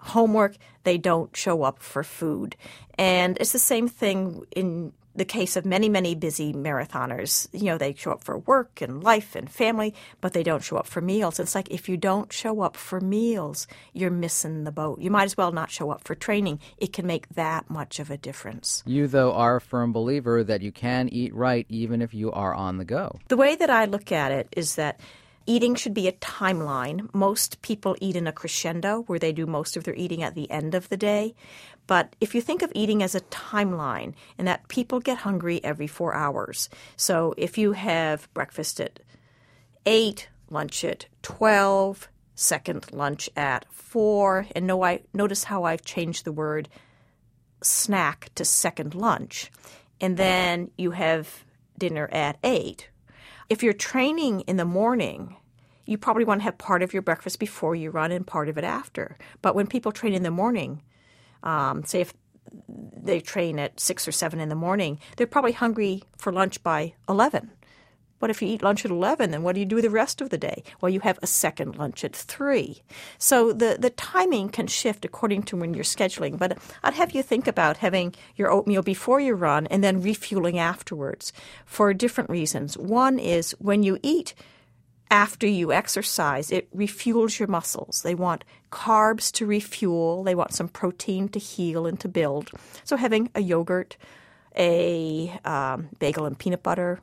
homework, 0.00 0.56
they 0.84 0.96
don't 0.96 1.36
show 1.36 1.64
up 1.64 1.82
for 1.82 2.02
food. 2.02 2.56
And 2.96 3.36
it's 3.38 3.52
the 3.52 3.58
same 3.58 3.88
thing 3.88 4.44
in 4.54 4.92
the 5.18 5.24
case 5.24 5.56
of 5.56 5.64
many, 5.64 5.88
many 5.88 6.14
busy 6.14 6.52
marathoners. 6.52 7.48
You 7.52 7.66
know, 7.66 7.78
they 7.78 7.94
show 7.94 8.12
up 8.12 8.24
for 8.24 8.38
work 8.38 8.80
and 8.80 9.02
life 9.02 9.34
and 9.34 9.50
family, 9.50 9.94
but 10.20 10.32
they 10.32 10.42
don't 10.42 10.62
show 10.62 10.76
up 10.76 10.86
for 10.86 11.00
meals. 11.00 11.38
It's 11.38 11.54
like 11.54 11.70
if 11.70 11.88
you 11.88 11.96
don't 11.96 12.32
show 12.32 12.60
up 12.62 12.76
for 12.76 13.00
meals, 13.00 13.66
you're 13.92 14.10
missing 14.10 14.64
the 14.64 14.72
boat. 14.72 15.00
You 15.00 15.10
might 15.10 15.24
as 15.24 15.36
well 15.36 15.52
not 15.52 15.70
show 15.70 15.90
up 15.90 16.04
for 16.04 16.14
training. 16.14 16.60
It 16.78 16.92
can 16.92 17.06
make 17.06 17.28
that 17.30 17.68
much 17.68 17.98
of 17.98 18.10
a 18.10 18.16
difference. 18.16 18.82
You, 18.86 19.06
though, 19.06 19.32
are 19.32 19.56
a 19.56 19.60
firm 19.60 19.92
believer 19.92 20.42
that 20.44 20.62
you 20.62 20.72
can 20.72 21.08
eat 21.08 21.34
right 21.34 21.66
even 21.68 22.00
if 22.00 22.14
you 22.14 22.32
are 22.32 22.54
on 22.54 22.78
the 22.78 22.84
go. 22.84 23.18
The 23.28 23.36
way 23.36 23.56
that 23.56 23.70
I 23.70 23.84
look 23.84 24.12
at 24.12 24.32
it 24.32 24.48
is 24.56 24.76
that 24.76 25.00
eating 25.48 25.74
should 25.74 25.94
be 25.94 26.06
a 26.06 26.12
timeline. 26.12 27.12
Most 27.14 27.62
people 27.62 27.96
eat 28.00 28.14
in 28.14 28.26
a 28.26 28.32
crescendo 28.32 29.02
where 29.06 29.18
they 29.18 29.32
do 29.32 29.46
most 29.46 29.76
of 29.76 29.84
their 29.84 29.94
eating 29.94 30.22
at 30.22 30.34
the 30.34 30.48
end 30.50 30.74
of 30.74 30.88
the 30.90 30.96
day. 30.96 31.34
But 31.86 32.14
if 32.20 32.34
you 32.34 32.42
think 32.42 32.60
of 32.60 32.70
eating 32.74 33.02
as 33.02 33.14
a 33.14 33.22
timeline 33.22 34.12
and 34.36 34.46
that 34.46 34.68
people 34.68 35.00
get 35.00 35.18
hungry 35.18 35.64
every 35.64 35.86
four 35.86 36.14
hours. 36.14 36.68
So 36.96 37.34
if 37.38 37.56
you 37.56 37.72
have 37.72 38.32
breakfast 38.34 38.78
at 38.78 39.00
8, 39.86 40.28
lunch 40.50 40.84
at 40.84 41.06
12, 41.22 42.08
second 42.34 42.92
lunch 42.92 43.30
at 43.34 43.64
4, 43.72 44.48
and 44.54 44.66
no, 44.66 44.84
I, 44.84 45.00
notice 45.14 45.44
how 45.44 45.64
I've 45.64 45.84
changed 45.84 46.26
the 46.26 46.32
word 46.32 46.68
snack 47.62 48.30
to 48.34 48.44
second 48.44 48.94
lunch. 48.94 49.50
And 49.98 50.18
then 50.18 50.70
you 50.76 50.90
have 50.90 51.42
dinner 51.78 52.08
at 52.12 52.36
8 52.44 52.90
if 53.48 53.62
you're 53.62 53.72
training 53.72 54.40
in 54.42 54.56
the 54.56 54.64
morning, 54.64 55.36
you 55.86 55.96
probably 55.96 56.24
want 56.24 56.40
to 56.40 56.44
have 56.44 56.58
part 56.58 56.82
of 56.82 56.92
your 56.92 57.02
breakfast 57.02 57.38
before 57.38 57.74
you 57.74 57.90
run 57.90 58.12
and 58.12 58.26
part 58.26 58.48
of 58.48 58.58
it 58.58 58.64
after. 58.64 59.16
But 59.40 59.54
when 59.54 59.66
people 59.66 59.92
train 59.92 60.12
in 60.12 60.22
the 60.22 60.30
morning, 60.30 60.82
um, 61.42 61.82
say 61.84 62.02
if 62.02 62.12
they 62.68 63.20
train 63.20 63.58
at 63.58 63.80
six 63.80 64.06
or 64.06 64.12
seven 64.12 64.40
in 64.40 64.48
the 64.48 64.54
morning, 64.54 64.98
they're 65.16 65.26
probably 65.26 65.52
hungry 65.52 66.02
for 66.16 66.32
lunch 66.32 66.62
by 66.62 66.94
11. 67.08 67.50
But 68.18 68.30
if 68.30 68.42
you 68.42 68.48
eat 68.48 68.62
lunch 68.62 68.84
at 68.84 68.90
11, 68.90 69.30
then 69.30 69.42
what 69.42 69.54
do 69.54 69.60
you 69.60 69.66
do 69.66 69.80
the 69.80 69.90
rest 69.90 70.20
of 70.20 70.30
the 70.30 70.38
day? 70.38 70.62
Well, 70.80 70.90
you 70.90 71.00
have 71.00 71.18
a 71.22 71.26
second 71.26 71.76
lunch 71.76 72.04
at 72.04 72.14
3. 72.14 72.82
So 73.18 73.52
the, 73.52 73.76
the 73.78 73.90
timing 73.90 74.48
can 74.48 74.66
shift 74.66 75.04
according 75.04 75.44
to 75.44 75.56
when 75.56 75.74
you're 75.74 75.84
scheduling. 75.84 76.38
But 76.38 76.58
I'd 76.82 76.94
have 76.94 77.12
you 77.12 77.22
think 77.22 77.46
about 77.46 77.78
having 77.78 78.14
your 78.36 78.50
oatmeal 78.50 78.82
before 78.82 79.20
you 79.20 79.34
run 79.34 79.66
and 79.68 79.82
then 79.82 80.02
refueling 80.02 80.58
afterwards 80.58 81.32
for 81.64 81.94
different 81.94 82.30
reasons. 82.30 82.76
One 82.76 83.18
is 83.18 83.52
when 83.58 83.82
you 83.82 83.98
eat, 84.02 84.34
after 85.10 85.46
you 85.46 85.72
exercise, 85.72 86.50
it 86.50 86.74
refuels 86.76 87.38
your 87.38 87.48
muscles. 87.48 88.02
They 88.02 88.14
want 88.14 88.44
carbs 88.70 89.32
to 89.32 89.46
refuel, 89.46 90.22
they 90.22 90.34
want 90.34 90.52
some 90.52 90.68
protein 90.68 91.28
to 91.30 91.38
heal 91.38 91.86
and 91.86 91.98
to 92.00 92.08
build. 92.08 92.50
So, 92.84 92.96
having 92.96 93.30
a 93.34 93.40
yogurt, 93.40 93.96
a 94.56 95.38
um, 95.44 95.88
bagel 95.98 96.26
and 96.26 96.38
peanut 96.38 96.62
butter, 96.62 97.00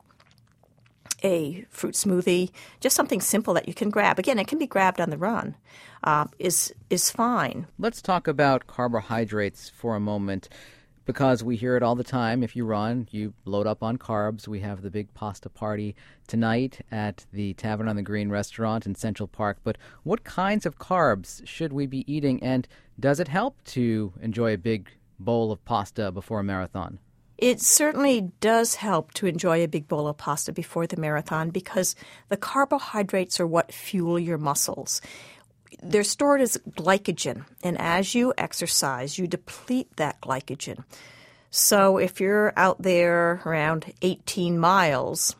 a 1.22 1.64
fruit 1.70 1.94
smoothie, 1.94 2.50
just 2.80 2.96
something 2.96 3.20
simple 3.20 3.54
that 3.54 3.68
you 3.68 3.74
can 3.74 3.90
grab. 3.90 4.18
Again, 4.18 4.38
it 4.38 4.46
can 4.46 4.58
be 4.58 4.66
grabbed 4.66 5.00
on 5.00 5.10
the 5.10 5.18
run. 5.18 5.56
Uh, 6.04 6.26
is 6.38 6.74
is 6.90 7.10
fine. 7.10 7.66
Let's 7.78 8.02
talk 8.02 8.28
about 8.28 8.66
carbohydrates 8.66 9.70
for 9.70 9.96
a 9.96 10.00
moment, 10.00 10.48
because 11.04 11.42
we 11.42 11.56
hear 11.56 11.76
it 11.76 11.82
all 11.82 11.94
the 11.94 12.04
time. 12.04 12.42
If 12.42 12.56
you 12.56 12.64
run, 12.64 13.08
you 13.10 13.32
load 13.44 13.66
up 13.66 13.82
on 13.82 13.96
carbs. 13.96 14.48
We 14.48 14.60
have 14.60 14.82
the 14.82 14.90
big 14.90 15.14
pasta 15.14 15.48
party 15.48 15.94
tonight 16.26 16.80
at 16.90 17.24
the 17.32 17.54
Tavern 17.54 17.88
on 17.88 17.96
the 17.96 18.02
Green 18.02 18.28
restaurant 18.28 18.86
in 18.86 18.94
Central 18.94 19.28
Park. 19.28 19.58
But 19.62 19.78
what 20.02 20.24
kinds 20.24 20.66
of 20.66 20.78
carbs 20.78 21.46
should 21.46 21.72
we 21.72 21.86
be 21.86 22.04
eating, 22.12 22.42
and 22.42 22.68
does 22.98 23.20
it 23.20 23.28
help 23.28 23.62
to 23.66 24.12
enjoy 24.20 24.52
a 24.52 24.58
big 24.58 24.90
bowl 25.18 25.50
of 25.52 25.64
pasta 25.64 26.12
before 26.12 26.40
a 26.40 26.44
marathon? 26.44 26.98
It 27.38 27.60
certainly 27.60 28.32
does 28.40 28.76
help 28.76 29.12
to 29.14 29.26
enjoy 29.26 29.62
a 29.62 29.68
big 29.68 29.88
bowl 29.88 30.08
of 30.08 30.16
pasta 30.16 30.52
before 30.52 30.86
the 30.86 30.96
marathon 30.96 31.50
because 31.50 31.94
the 32.28 32.36
carbohydrates 32.36 33.38
are 33.40 33.46
what 33.46 33.72
fuel 33.72 34.18
your 34.18 34.38
muscles. 34.38 35.02
They're 35.82 36.04
stored 36.04 36.40
as 36.40 36.56
glycogen, 36.70 37.44
and 37.62 37.78
as 37.78 38.14
you 38.14 38.32
exercise, 38.38 39.18
you 39.18 39.26
deplete 39.26 39.94
that 39.96 40.20
glycogen. 40.22 40.84
So 41.50 41.98
if 41.98 42.20
you're 42.20 42.54
out 42.56 42.80
there 42.80 43.42
around 43.44 43.92
18 44.00 44.58
miles, 44.58 45.36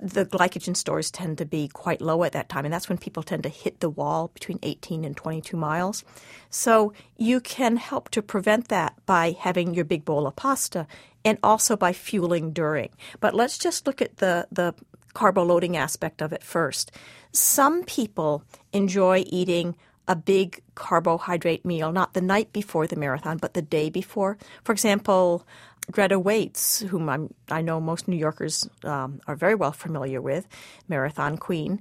the 0.00 0.26
glycogen 0.26 0.76
stores 0.76 1.10
tend 1.10 1.38
to 1.38 1.46
be 1.46 1.68
quite 1.68 2.00
low 2.00 2.24
at 2.24 2.32
that 2.32 2.48
time, 2.48 2.64
and 2.64 2.74
that's 2.74 2.88
when 2.88 2.98
people 2.98 3.22
tend 3.22 3.42
to 3.44 3.48
hit 3.48 3.80
the 3.80 3.88
wall 3.88 4.30
between 4.34 4.58
18 4.62 5.04
and 5.04 5.16
22 5.16 5.56
miles. 5.56 6.04
So 6.50 6.92
you 7.16 7.40
can 7.40 7.76
help 7.76 8.10
to 8.10 8.22
prevent 8.22 8.68
that 8.68 8.94
by 9.06 9.36
having 9.38 9.74
your 9.74 9.84
big 9.84 10.04
bowl 10.04 10.26
of 10.26 10.36
pasta 10.36 10.86
and 11.24 11.38
also 11.42 11.76
by 11.76 11.92
fueling 11.92 12.52
during. 12.52 12.90
But 13.20 13.34
let's 13.34 13.56
just 13.56 13.86
look 13.86 14.02
at 14.02 14.18
the, 14.18 14.46
the 14.52 14.74
carbo 15.14 15.44
loading 15.44 15.76
aspect 15.76 16.20
of 16.20 16.32
it 16.32 16.42
first. 16.42 16.92
Some 17.32 17.84
people 17.84 18.44
enjoy 18.72 19.24
eating 19.26 19.76
a 20.06 20.14
big 20.14 20.60
carbohydrate 20.74 21.64
meal, 21.64 21.90
not 21.90 22.12
the 22.12 22.20
night 22.20 22.52
before 22.52 22.86
the 22.86 22.96
marathon, 22.96 23.38
but 23.38 23.54
the 23.54 23.62
day 23.62 23.88
before. 23.88 24.36
For 24.62 24.72
example, 24.72 25.46
Greta 25.90 26.18
Waitz, 26.18 26.86
whom 26.88 27.08
I'm, 27.08 27.34
i 27.50 27.60
know 27.60 27.80
most 27.80 28.08
New 28.08 28.16
Yorkers 28.16 28.68
um, 28.84 29.20
are 29.26 29.36
very 29.36 29.54
well 29.54 29.72
familiar 29.72 30.20
with, 30.20 30.48
Marathon 30.88 31.36
Queen, 31.36 31.80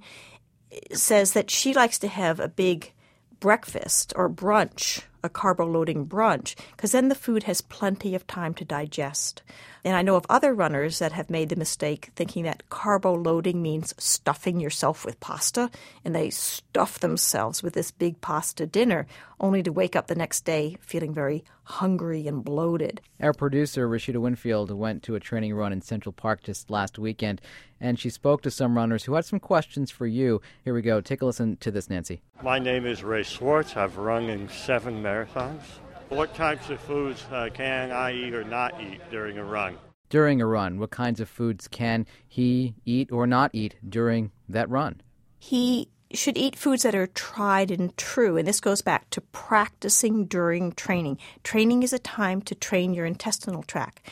says 0.92 1.34
that 1.34 1.50
she 1.50 1.74
likes 1.74 2.00
to 2.00 2.08
have 2.08 2.40
a 2.40 2.48
big 2.48 2.92
breakfast 3.40 4.14
or 4.16 4.30
brunch, 4.30 5.04
a 5.24 5.30
carbo 5.30 5.66
loading 5.66 6.06
brunch, 6.06 6.56
because 6.76 6.92
then 6.92 7.10
the 7.10 7.16
food 7.16 7.44
has 7.44 7.62
plenty 7.62 8.14
of 8.14 8.28
time 8.28 8.54
to 8.54 8.66
digest. 8.66 9.42
And 9.86 9.96
I 9.96 10.02
know 10.02 10.16
of 10.16 10.26
other 10.30 10.54
runners 10.54 11.00
that 11.00 11.12
have 11.12 11.30
made 11.30 11.50
the 11.50 11.56
mistake 11.56 12.12
thinking 12.16 12.44
that 12.44 12.70
carbo 12.70 13.14
loading 13.14 13.62
means 13.62 13.94
stuffing 13.98 14.60
yourself 14.60 15.06
with 15.06 15.20
pasta, 15.20 15.70
and 16.06 16.16
they 16.16 16.30
stuff 16.30 17.00
themselves 17.00 17.62
with 17.62 17.74
this 17.74 17.92
big 17.92 18.22
pasta 18.22 18.66
dinner, 18.66 19.08
only 19.40 19.64
to 19.64 19.72
wake 19.72 19.96
up 19.96 20.08
the 20.08 20.16
next 20.16 20.46
day 20.46 20.78
feeling 20.80 21.14
very 21.14 21.44
hungry 21.66 22.28
and 22.28 22.44
bloated. 22.44 23.02
Our 23.22 23.34
producer, 23.34 23.88
Rashida 23.88 24.18
Winfield, 24.18 24.72
went 24.72 25.04
to 25.04 25.16
a 25.16 25.20
training 25.20 25.54
run 25.54 25.74
in 25.74 25.82
Central 25.82 26.14
Park 26.14 26.44
just 26.44 26.70
last 26.70 27.00
weekend, 27.00 27.42
and 27.84 28.00
she 28.00 28.10
spoke 28.10 28.42
to 28.42 28.50
some 28.50 28.78
runners 28.78 29.04
who 29.04 29.14
had 29.14 29.26
some 29.26 29.42
questions 29.42 29.92
for 29.92 30.08
you. 30.08 30.42
Here 30.64 30.74
we 30.74 30.82
go. 30.82 31.02
Take 31.02 31.22
a 31.22 31.26
listen 31.26 31.58
to 31.58 31.70
this, 31.70 31.90
Nancy. 31.90 32.22
My 32.42 32.58
name 32.58 32.86
is 32.86 33.04
Ray 33.04 33.24
Swartz. 33.24 33.76
I've 33.76 33.98
run 33.98 34.30
in 34.30 34.48
seven 34.48 35.04
marathons. 35.04 35.62
What 36.08 36.34
types 36.34 36.70
of 36.70 36.80
foods 36.80 37.26
uh, 37.30 37.50
can 37.54 37.92
I 37.92 38.14
eat 38.14 38.34
or 38.34 38.46
not 38.46 38.82
eat 38.82 39.02
during 39.12 39.38
a 39.38 39.44
run? 39.44 39.78
During 40.10 40.42
a 40.42 40.46
run, 40.46 40.80
what 40.80 40.92
kinds 40.92 41.20
of 41.20 41.28
foods 41.28 41.68
can 41.68 42.06
he 42.28 42.74
eat 42.86 43.12
or 43.12 43.28
not 43.28 43.52
eat 43.54 43.76
during 43.88 44.32
that 44.48 44.70
run? 44.70 45.02
He 45.40 45.90
should 46.14 46.38
eat 46.38 46.56
foods 46.56 46.84
that 46.84 46.96
are 46.96 47.08
tried 47.08 47.70
and 47.70 47.96
true. 47.98 48.38
And 48.38 48.48
this 48.48 48.62
goes 48.62 48.82
back 48.82 49.10
to 49.10 49.20
practicing 49.20 50.26
during 50.26 50.72
training. 50.74 51.18
Training 51.44 51.84
is 51.84 51.92
a 51.92 52.00
time 52.00 52.42
to 52.44 52.56
train 52.56 52.94
your 52.94 53.06
intestinal 53.06 53.64
tract. 53.64 54.08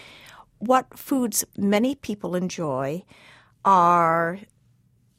What 0.58 0.98
foods 0.98 1.46
many 1.56 1.96
people 1.96 2.36
enjoy 2.36 3.04
are 3.66 4.40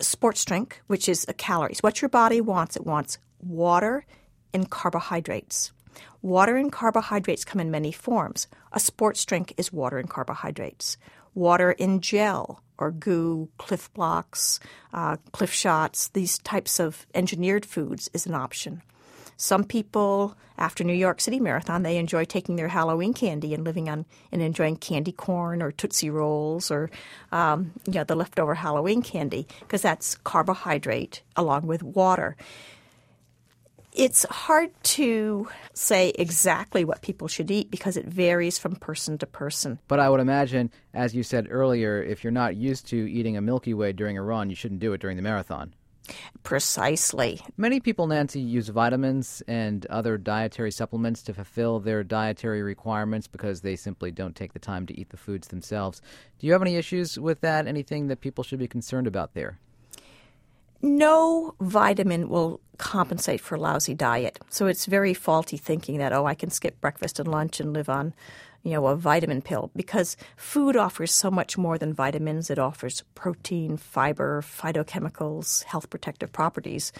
sports 0.00 0.44
drink, 0.44 0.82
which 0.86 1.08
is 1.08 1.26
calories. 1.36 1.82
What 1.82 2.02
your 2.02 2.08
body 2.08 2.40
wants, 2.40 2.76
it 2.76 2.86
wants 2.86 3.18
water 3.40 4.04
and 4.52 4.70
carbohydrates. 4.70 5.72
Water 6.20 6.56
and 6.56 6.72
carbohydrates 6.72 7.44
come 7.44 7.60
in 7.60 7.70
many 7.70 7.92
forms. 7.92 8.46
A 8.72 8.80
sports 8.80 9.24
drink 9.24 9.54
is 9.56 9.72
water 9.72 9.98
and 9.98 10.08
carbohydrates. 10.08 10.96
Water 11.34 11.72
in 11.72 12.00
gel 12.00 12.62
or 12.78 12.90
goo, 12.90 13.48
Clif 13.58 13.92
Bloks, 13.92 14.60
uh, 14.92 15.16
Clif 15.32 15.52
shots, 15.52 16.08
these 16.08 16.38
types 16.38 16.80
of 16.80 17.06
engineered 17.14 17.64
foods 17.64 18.10
is 18.12 18.26
an 18.26 18.34
option. 18.34 18.82
Some 19.36 19.64
people, 19.64 20.36
after 20.58 20.84
New 20.84 20.92
York 20.92 21.20
City 21.20 21.40
Marathon, 21.40 21.82
they 21.82 21.96
enjoy 21.96 22.24
taking 22.24 22.56
their 22.56 22.68
Halloween 22.68 23.12
candy 23.14 23.54
and 23.54 23.64
living 23.64 23.88
on 23.88 24.06
and 24.30 24.40
enjoying 24.42 24.76
candy 24.76 25.12
corn 25.12 25.62
or 25.62 25.72
Tootsie 25.72 26.10
Rolls 26.10 26.70
or 26.70 26.90
um, 27.32 27.72
you 27.86 27.94
know, 27.94 28.04
the 28.04 28.14
leftover 28.14 28.54
Halloween 28.54 29.02
candy 29.02 29.46
because 29.60 29.82
that's 29.82 30.14
carbohydrate 30.16 31.22
along 31.36 31.66
with 31.66 31.82
water 31.82 32.36
It's 33.92 34.24
hard 34.30 34.70
to 34.84 35.48
say 35.74 36.12
exactly 36.18 36.82
what 36.84 37.02
people 37.02 37.28
should 37.28 37.50
eat 37.50 37.70
because 37.70 37.98
it 37.98 38.06
varies 38.06 38.58
from 38.58 38.76
person 38.76 39.18
to 39.18 39.26
person. 39.26 39.78
But 39.86 40.00
I 40.00 40.08
would 40.08 40.20
imagine, 40.20 40.70
as 40.94 41.14
you 41.14 41.22
said 41.22 41.46
earlier, 41.50 42.02
if 42.02 42.24
you're 42.24 42.30
not 42.30 42.56
used 42.56 42.86
to 42.88 42.96
eating 43.10 43.36
a 43.36 43.42
Milky 43.42 43.74
Way 43.74 43.92
during 43.92 44.16
a 44.16 44.22
run, 44.22 44.48
you 44.48 44.56
shouldn't 44.56 44.80
do 44.80 44.94
it 44.94 45.00
during 45.00 45.16
the 45.18 45.22
marathon. 45.22 45.74
Precisely. 46.42 47.40
Many 47.56 47.78
people, 47.78 48.06
Nancy, 48.06 48.40
use 48.40 48.68
vitamins 48.68 49.42
and 49.46 49.86
other 49.86 50.18
dietary 50.18 50.72
supplements 50.72 51.22
to 51.22 51.34
fulfill 51.34 51.78
their 51.78 52.02
dietary 52.02 52.62
requirements 52.62 53.28
because 53.28 53.60
they 53.60 53.76
simply 53.76 54.10
don't 54.10 54.34
take 54.34 54.52
the 54.52 54.58
time 54.58 54.86
to 54.86 54.98
eat 54.98 55.10
the 55.10 55.16
foods 55.16 55.48
themselves. 55.48 56.02
Do 56.38 56.46
you 56.46 56.52
have 56.52 56.62
any 56.62 56.76
issues 56.76 57.18
with 57.18 57.40
that? 57.42 57.66
Anything 57.66 58.08
that 58.08 58.20
people 58.20 58.42
should 58.42 58.58
be 58.58 58.68
concerned 58.68 59.06
about 59.06 59.34
there? 59.34 59.58
No 60.84 61.54
vitamin 61.60 62.28
will 62.28 62.60
compensate 62.76 63.40
for 63.40 63.54
a 63.54 63.60
lousy 63.60 63.94
diet. 63.94 64.40
So 64.50 64.66
it's 64.66 64.86
very 64.86 65.14
faulty 65.14 65.56
thinking 65.56 65.98
that, 65.98 66.12
oh, 66.12 66.26
I 66.26 66.34
can 66.34 66.50
skip 66.50 66.80
breakfast 66.80 67.20
and 67.20 67.28
lunch 67.28 67.60
and 67.60 67.72
live 67.72 67.88
on 67.88 68.14
you 68.62 68.72
know, 68.72 68.86
a 68.86 68.96
vitamin 68.96 69.42
pill 69.42 69.70
because 69.74 70.16
food 70.36 70.76
offers 70.76 71.12
so 71.12 71.30
much 71.30 71.58
more 71.58 71.78
than 71.78 71.92
vitamins. 71.92 72.50
It 72.50 72.58
offers 72.58 73.02
protein, 73.14 73.76
fiber, 73.76 74.42
phytochemicals, 74.42 75.64
health 75.64 75.90
protective 75.90 76.32
properties. 76.32 76.92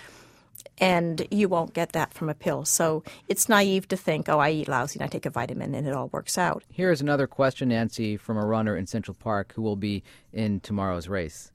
And 0.78 1.26
you 1.30 1.48
won't 1.48 1.74
get 1.74 1.92
that 1.92 2.12
from 2.12 2.28
a 2.28 2.34
pill. 2.34 2.64
So 2.64 3.02
it's 3.28 3.48
naive 3.48 3.88
to 3.88 3.96
think, 3.96 4.28
oh, 4.28 4.38
I 4.38 4.50
eat 4.50 4.68
lousy 4.68 4.98
and 4.98 5.04
I 5.04 5.08
take 5.08 5.26
a 5.26 5.30
vitamin 5.30 5.74
and 5.74 5.86
it 5.86 5.94
all 5.94 6.08
works 6.08 6.38
out. 6.38 6.64
Here's 6.72 7.00
another 7.00 7.26
question, 7.26 7.68
Nancy, 7.68 8.16
from 8.16 8.36
a 8.36 8.44
runner 8.44 8.76
in 8.76 8.86
Central 8.86 9.14
Park 9.14 9.52
who 9.54 9.62
will 9.62 9.76
be 9.76 10.02
in 10.32 10.60
tomorrow's 10.60 11.08
race. 11.08 11.52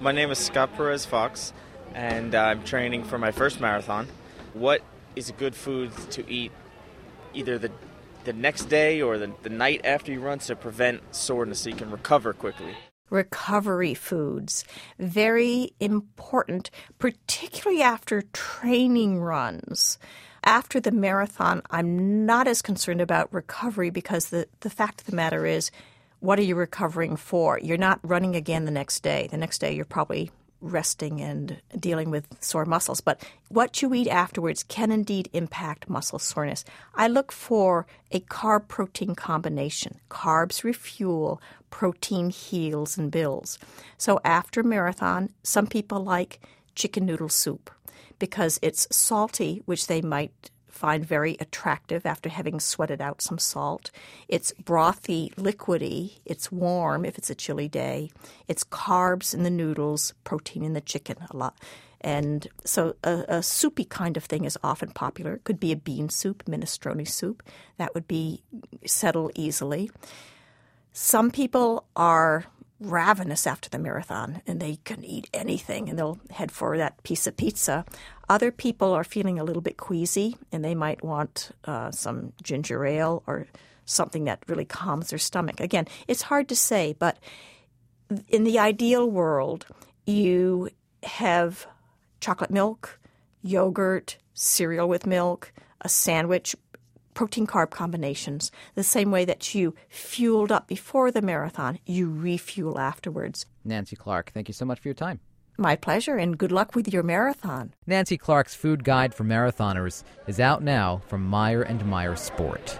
My 0.00 0.12
name 0.12 0.30
is 0.30 0.38
Scott 0.38 0.74
Perez 0.74 1.04
Fox, 1.04 1.52
and 1.94 2.34
I'm 2.34 2.64
training 2.64 3.04
for 3.04 3.18
my 3.18 3.30
first 3.30 3.60
marathon. 3.60 4.08
What 4.54 4.82
is 5.14 5.28
a 5.28 5.32
good 5.32 5.54
food 5.54 5.92
to 6.10 6.28
eat 6.30 6.52
either 7.34 7.58
the 7.58 7.70
the 8.26 8.32
next 8.32 8.64
day 8.64 9.00
or 9.00 9.16
the, 9.16 9.32
the 9.42 9.48
night 9.48 9.80
after 9.84 10.12
you 10.12 10.20
run 10.20 10.40
to 10.40 10.54
prevent 10.54 11.00
soreness 11.14 11.60
so 11.60 11.70
you 11.70 11.76
can 11.76 11.90
recover 11.90 12.34
quickly. 12.34 12.74
Recovery 13.08 13.94
foods, 13.94 14.64
very 14.98 15.70
important, 15.78 16.70
particularly 16.98 17.80
after 17.80 18.22
training 18.32 19.20
runs. 19.20 19.96
After 20.42 20.80
the 20.80 20.90
marathon, 20.90 21.62
I'm 21.70 22.26
not 22.26 22.48
as 22.48 22.62
concerned 22.62 23.00
about 23.00 23.32
recovery 23.32 23.90
because 23.90 24.28
the, 24.28 24.48
the 24.60 24.70
fact 24.70 25.00
of 25.00 25.06
the 25.06 25.16
matter 25.16 25.46
is, 25.46 25.70
what 26.18 26.38
are 26.40 26.42
you 26.42 26.56
recovering 26.56 27.16
for? 27.16 27.60
You're 27.60 27.78
not 27.78 28.00
running 28.02 28.34
again 28.34 28.64
the 28.64 28.70
next 28.72 29.04
day. 29.04 29.28
The 29.30 29.36
next 29.36 29.58
day, 29.58 29.72
you're 29.74 29.84
probably 29.84 30.32
resting 30.66 31.20
and 31.20 31.60
dealing 31.78 32.10
with 32.10 32.26
sore 32.40 32.64
muscles. 32.64 33.00
But 33.00 33.22
what 33.48 33.82
you 33.82 33.92
eat 33.94 34.08
afterwards 34.08 34.62
can 34.62 34.90
indeed 34.90 35.28
impact 35.32 35.88
muscle 35.88 36.18
soreness. 36.18 36.64
I 36.94 37.08
look 37.08 37.32
for 37.32 37.86
a 38.10 38.20
carb 38.20 38.68
protein 38.68 39.14
combination. 39.14 40.00
Carbs 40.10 40.64
refuel, 40.64 41.40
protein 41.70 42.30
heals 42.30 42.98
and 42.98 43.10
builds. 43.10 43.58
So 43.98 44.20
after 44.24 44.62
marathon, 44.62 45.30
some 45.42 45.66
people 45.66 46.02
like 46.02 46.40
chicken 46.74 47.06
noodle 47.06 47.28
soup 47.28 47.70
because 48.18 48.58
it's 48.62 48.86
salty, 48.90 49.62
which 49.66 49.86
they 49.86 50.00
might 50.00 50.50
find 50.76 51.04
very 51.04 51.36
attractive 51.40 52.06
after 52.06 52.28
having 52.28 52.60
sweated 52.60 53.00
out 53.00 53.22
some 53.22 53.38
salt. 53.38 53.90
It's 54.28 54.52
brothy, 54.62 55.34
liquidy. 55.34 56.18
It's 56.24 56.52
warm 56.52 57.04
if 57.04 57.18
it's 57.18 57.30
a 57.30 57.34
chilly 57.34 57.68
day. 57.68 58.10
It's 58.46 58.62
carbs 58.62 59.34
in 59.34 59.42
the 59.42 59.50
noodles, 59.50 60.14
protein 60.24 60.62
in 60.62 60.74
the 60.74 60.80
chicken 60.80 61.16
a 61.30 61.36
lot. 61.36 61.56
And 62.00 62.46
so 62.64 62.94
a, 63.02 63.24
a, 63.28 63.42
soupy 63.42 63.84
kind 63.84 64.16
of 64.16 64.24
thing 64.24 64.44
is 64.44 64.58
often 64.62 64.90
popular. 64.90 65.34
It 65.34 65.44
could 65.44 65.58
be 65.58 65.72
a 65.72 65.76
bean 65.76 66.08
soup, 66.08 66.44
minestrone 66.44 67.08
soup. 67.08 67.42
That 67.78 67.94
would 67.94 68.06
be 68.06 68.42
settle 68.84 69.30
easily. 69.34 69.90
Some 70.92 71.30
people 71.30 71.84
are 71.96 72.44
ravenous 72.78 73.46
after 73.46 73.68
the 73.70 73.78
marathon 73.78 74.42
and 74.46 74.60
they 74.60 74.76
can 74.84 75.04
eat 75.04 75.30
anything 75.32 75.88
and 75.88 75.98
they'll 75.98 76.18
head 76.30 76.52
for 76.52 76.76
that 76.76 77.02
piece 77.02 77.26
of 77.26 77.36
pizza. 77.36 77.84
Other 78.28 78.50
people 78.50 78.92
are 78.92 79.04
feeling 79.04 79.38
a 79.38 79.44
little 79.44 79.62
bit 79.62 79.76
queasy 79.76 80.36
and 80.52 80.64
they 80.64 80.74
might 80.74 81.02
want 81.02 81.50
uh, 81.64 81.90
some 81.90 82.32
ginger 82.42 82.84
ale 82.84 83.22
or 83.26 83.46
something 83.86 84.24
that 84.24 84.42
really 84.46 84.64
calms 84.64 85.10
their 85.10 85.18
stomach. 85.18 85.60
Again, 85.60 85.86
it's 86.06 86.22
hard 86.22 86.48
to 86.48 86.56
say, 86.56 86.94
but 86.98 87.18
in 88.28 88.44
the 88.44 88.58
ideal 88.58 89.08
world, 89.08 89.66
you 90.04 90.68
have 91.02 91.66
chocolate 92.20 92.50
milk, 92.50 92.98
yogurt, 93.42 94.18
cereal 94.34 94.88
with 94.88 95.06
milk, 95.06 95.52
a 95.80 95.88
sandwich, 95.88 96.56
protein 97.16 97.46
carb 97.46 97.70
combinations. 97.70 98.52
The 98.76 98.84
same 98.84 99.10
way 99.10 99.24
that 99.24 99.54
you 99.54 99.74
fueled 99.88 100.52
up 100.52 100.68
before 100.68 101.10
the 101.10 101.22
marathon, 101.22 101.80
you 101.84 102.08
refuel 102.08 102.78
afterwards. 102.78 103.46
Nancy 103.64 103.96
Clark, 103.96 104.30
thank 104.32 104.46
you 104.46 104.54
so 104.54 104.64
much 104.64 104.78
for 104.78 104.86
your 104.86 104.94
time. 104.94 105.18
My 105.58 105.74
pleasure, 105.74 106.16
and 106.16 106.36
good 106.36 106.52
luck 106.52 106.74
with 106.74 106.92
your 106.92 107.02
marathon. 107.02 107.72
Nancy 107.86 108.18
Clark's 108.18 108.54
food 108.54 108.84
guide 108.84 109.14
for 109.14 109.24
marathoners 109.24 110.04
is 110.26 110.38
out 110.38 110.62
now 110.62 111.00
from 111.06 111.26
Meyer 111.26 111.62
and 111.62 111.84
Meyer 111.86 112.14
Sport. 112.14 112.78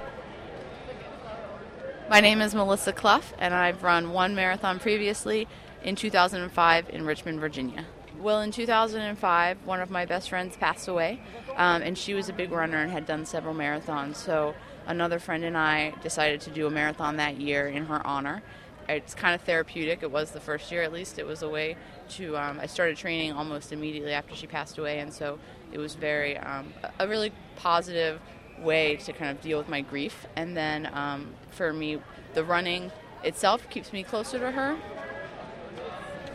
My 2.10 2.20
name 2.20 2.42
is 2.42 2.54
Melissa 2.54 2.92
Clough, 2.92 3.22
and 3.38 3.54
I've 3.54 3.82
run 3.82 4.12
one 4.12 4.34
marathon 4.34 4.78
previously 4.78 5.48
in 5.82 5.96
2005 5.96 6.90
in 6.90 7.06
Richmond, 7.06 7.40
Virginia. 7.40 7.86
Well, 8.20 8.40
in 8.40 8.50
2005, 8.50 9.66
one 9.66 9.80
of 9.80 9.90
my 9.90 10.06
best 10.06 10.30
friends 10.30 10.56
passed 10.56 10.88
away, 10.88 11.20
um, 11.56 11.82
and 11.82 11.98
she 11.98 12.14
was 12.14 12.28
a 12.30 12.32
big 12.32 12.50
runner 12.50 12.78
and 12.78 12.90
had 12.90 13.04
done 13.04 13.26
several 13.26 13.54
marathons. 13.54 14.16
So 14.16 14.54
another 14.86 15.18
friend 15.18 15.44
and 15.44 15.56
I 15.56 15.92
decided 16.02 16.40
to 16.42 16.50
do 16.50 16.66
a 16.66 16.70
marathon 16.70 17.16
that 17.16 17.38
year 17.38 17.68
in 17.68 17.84
her 17.86 18.04
honor. 18.06 18.42
It's 18.88 19.14
kind 19.14 19.34
of 19.34 19.42
therapeutic. 19.42 20.02
It 20.02 20.10
was 20.10 20.30
the 20.30 20.40
first 20.40 20.72
year, 20.72 20.82
at 20.82 20.92
least. 20.92 21.18
It 21.18 21.26
was 21.26 21.42
a 21.42 21.48
way 21.48 21.76
to. 22.10 22.36
Um, 22.36 22.58
I 22.60 22.66
started 22.66 22.96
training 22.96 23.32
almost 23.32 23.72
immediately 23.72 24.12
after 24.12 24.34
she 24.34 24.46
passed 24.46 24.78
away, 24.78 25.00
and 25.00 25.12
so 25.12 25.38
it 25.72 25.78
was 25.78 25.94
very 25.94 26.38
um, 26.38 26.72
a 26.98 27.06
really 27.06 27.32
positive 27.56 28.20
way 28.60 28.96
to 28.96 29.12
kind 29.12 29.30
of 29.30 29.42
deal 29.42 29.58
with 29.58 29.68
my 29.68 29.82
grief. 29.82 30.26
And 30.36 30.56
then 30.56 30.88
um, 30.94 31.34
for 31.50 31.72
me, 31.72 31.98
the 32.32 32.44
running 32.44 32.92
itself 33.24 33.68
keeps 33.68 33.92
me 33.92 34.02
closer 34.02 34.38
to 34.38 34.52
her. 34.52 34.76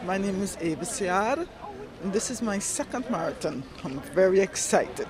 My 0.06 0.18
name 0.18 0.42
is 0.42 0.58
Ava 0.60 0.86
Siar. 0.86 1.48
This 2.06 2.32
is 2.32 2.42
my 2.42 2.58
second 2.58 3.08
marathon. 3.12 3.64
I'm 3.84 4.00
very 4.16 4.40
excited. 4.40 5.08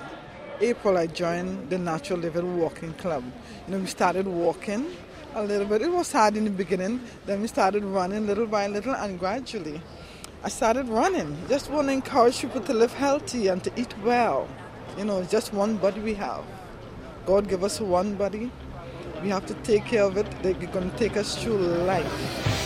April, 0.59 0.97
I 0.97 1.07
joined 1.07 1.69
the 1.69 1.77
Natural 1.77 2.19
Living 2.19 2.59
Walking 2.59 2.93
Club. 2.95 3.23
You 3.65 3.71
know, 3.71 3.79
we 3.79 3.85
started 3.85 4.27
walking 4.27 4.87
a 5.33 5.41
little 5.41 5.65
bit. 5.65 5.81
It 5.83 5.89
was 5.89 6.11
hard 6.11 6.35
in 6.35 6.43
the 6.43 6.51
beginning. 6.51 6.99
Then 7.25 7.39
we 7.39 7.47
started 7.47 7.85
running 7.85 8.27
little 8.27 8.45
by 8.45 8.67
little, 8.67 8.93
and 8.93 9.17
gradually, 9.17 9.81
I 10.43 10.49
started 10.49 10.89
running. 10.89 11.37
Just 11.47 11.71
want 11.71 11.87
to 11.87 11.93
encourage 11.93 12.41
people 12.41 12.59
to 12.59 12.73
live 12.73 12.93
healthy 12.93 13.47
and 13.47 13.63
to 13.63 13.71
eat 13.79 13.95
well. 14.03 14.49
You 14.97 15.05
know, 15.05 15.23
just 15.23 15.53
one 15.53 15.77
body 15.77 16.01
we 16.01 16.15
have. 16.15 16.43
God 17.25 17.47
give 17.47 17.63
us 17.63 17.79
one 17.79 18.15
body. 18.15 18.51
We 19.23 19.29
have 19.29 19.45
to 19.45 19.53
take 19.63 19.85
care 19.85 20.03
of 20.03 20.17
it. 20.17 20.27
They're 20.43 20.53
going 20.55 20.91
to 20.91 20.97
take 20.97 21.15
us 21.15 21.41
through 21.41 21.57
life. 21.57 22.60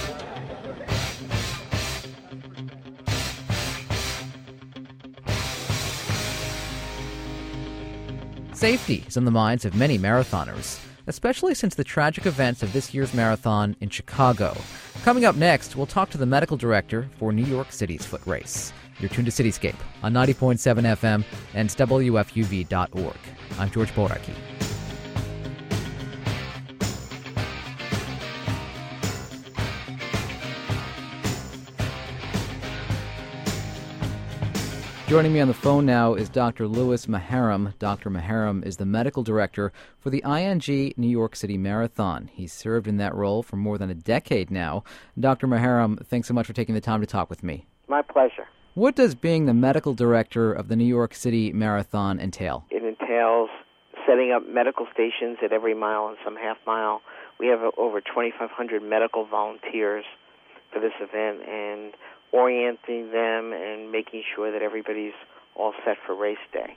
Safety 8.56 9.04
is 9.06 9.18
on 9.18 9.26
the 9.26 9.32
minds 9.32 9.66
of 9.66 9.76
many 9.76 10.00
marathoners, 10.00 10.80
especially 11.08 11.54
since 11.54 11.76
the 11.76 11.84
tragic 11.84 12.26
events 12.26 12.64
of 12.64 12.72
this 12.72 12.94
year's 12.94 13.14
marathon 13.14 13.76
in 13.82 13.90
Chicago. 13.90 14.56
Coming 15.04 15.26
up 15.26 15.36
next, 15.36 15.76
we'll 15.76 15.86
talk 15.86 16.10
to 16.12 16.18
the 16.18 16.26
medical 16.26 16.56
director 16.56 17.10
for 17.20 17.34
New 17.34 17.44
York 17.44 17.74
City's 17.74 18.06
foot 18.06 18.26
race. 18.26 18.72
You're 19.02 19.10
tuned 19.10 19.30
to 19.30 19.44
Cityscape 19.44 19.76
on 20.04 20.14
90.7 20.14 20.58
FM 20.96 21.26
and 21.54 21.70
WFUV.org. 21.70 23.18
I'm 23.60 23.72
George 23.72 23.92
Bodarky. 23.92 24.75
Joining 35.08 35.34
me 35.34 35.40
on 35.40 35.48
the 35.48 35.54
phone 35.54 35.86
now 35.86 36.16
is 36.16 36.30
Dr. 36.30 36.68
Lewis 36.68 37.06
Maharam. 37.06 37.78
Dr. 37.78 38.10
Maharam 38.10 38.66
is 38.66 38.78
the 38.78 38.88
medical 38.88 39.22
director 39.22 39.72
for 40.00 40.10
the 40.10 40.24
ING 40.26 40.94
New 40.98 41.08
York 41.08 41.36
City 41.36 41.60
Marathon. 41.60 42.28
He's 42.34 42.52
served 42.52 42.88
in 42.88 42.98
that 42.98 43.14
role 43.14 43.44
for 43.44 43.56
more 43.56 43.78
than 43.78 43.92
a 43.92 43.94
decade 43.94 44.50
now. 44.50 44.84
Dr. 45.20 45.46
Maharam, 45.46 46.04
thanks 46.08 46.28
so 46.28 46.34
much 46.34 46.48
for 46.48 46.54
taking 46.54 46.74
the 46.74 46.82
time 46.82 47.02
to 47.02 47.08
talk 47.08 47.30
with 47.30 47.44
me. 47.44 47.68
My 47.88 48.02
pleasure. 48.02 48.48
What 48.74 48.96
does 48.96 49.14
being 49.14 49.46
the 49.46 49.54
medical 49.54 49.94
director 49.94 50.52
of 50.52 50.70
the 50.70 50.76
New 50.76 50.86
York 50.86 51.14
City 51.14 51.54
Marathon 51.54 52.20
entail? 52.20 52.66
It 52.72 52.84
entails 52.84 53.52
setting 54.08 54.32
up 54.36 54.42
medical 54.50 54.88
stations 54.92 55.38
at 55.46 55.54
every 55.54 55.76
mile 55.76 56.08
and 56.08 56.18
some 56.26 56.36
half 56.36 56.58
mile. 56.66 57.02
We 57.40 57.46
have 57.50 57.60
over 57.78 58.02
2,500 58.02 58.82
medical 58.82 59.24
volunteers 59.28 60.04
for 60.74 60.80
this 60.80 60.94
event, 61.00 61.48
and 61.48 61.94
orienting 62.36 63.12
them 63.12 63.54
and 63.54 63.92
making 63.92 64.24
sure 64.36 64.52
that 64.52 64.62
everybody's 64.62 65.14
all 65.56 65.74
set 65.86 65.98
for 66.06 66.14
race 66.14 66.38
day. 66.52 66.76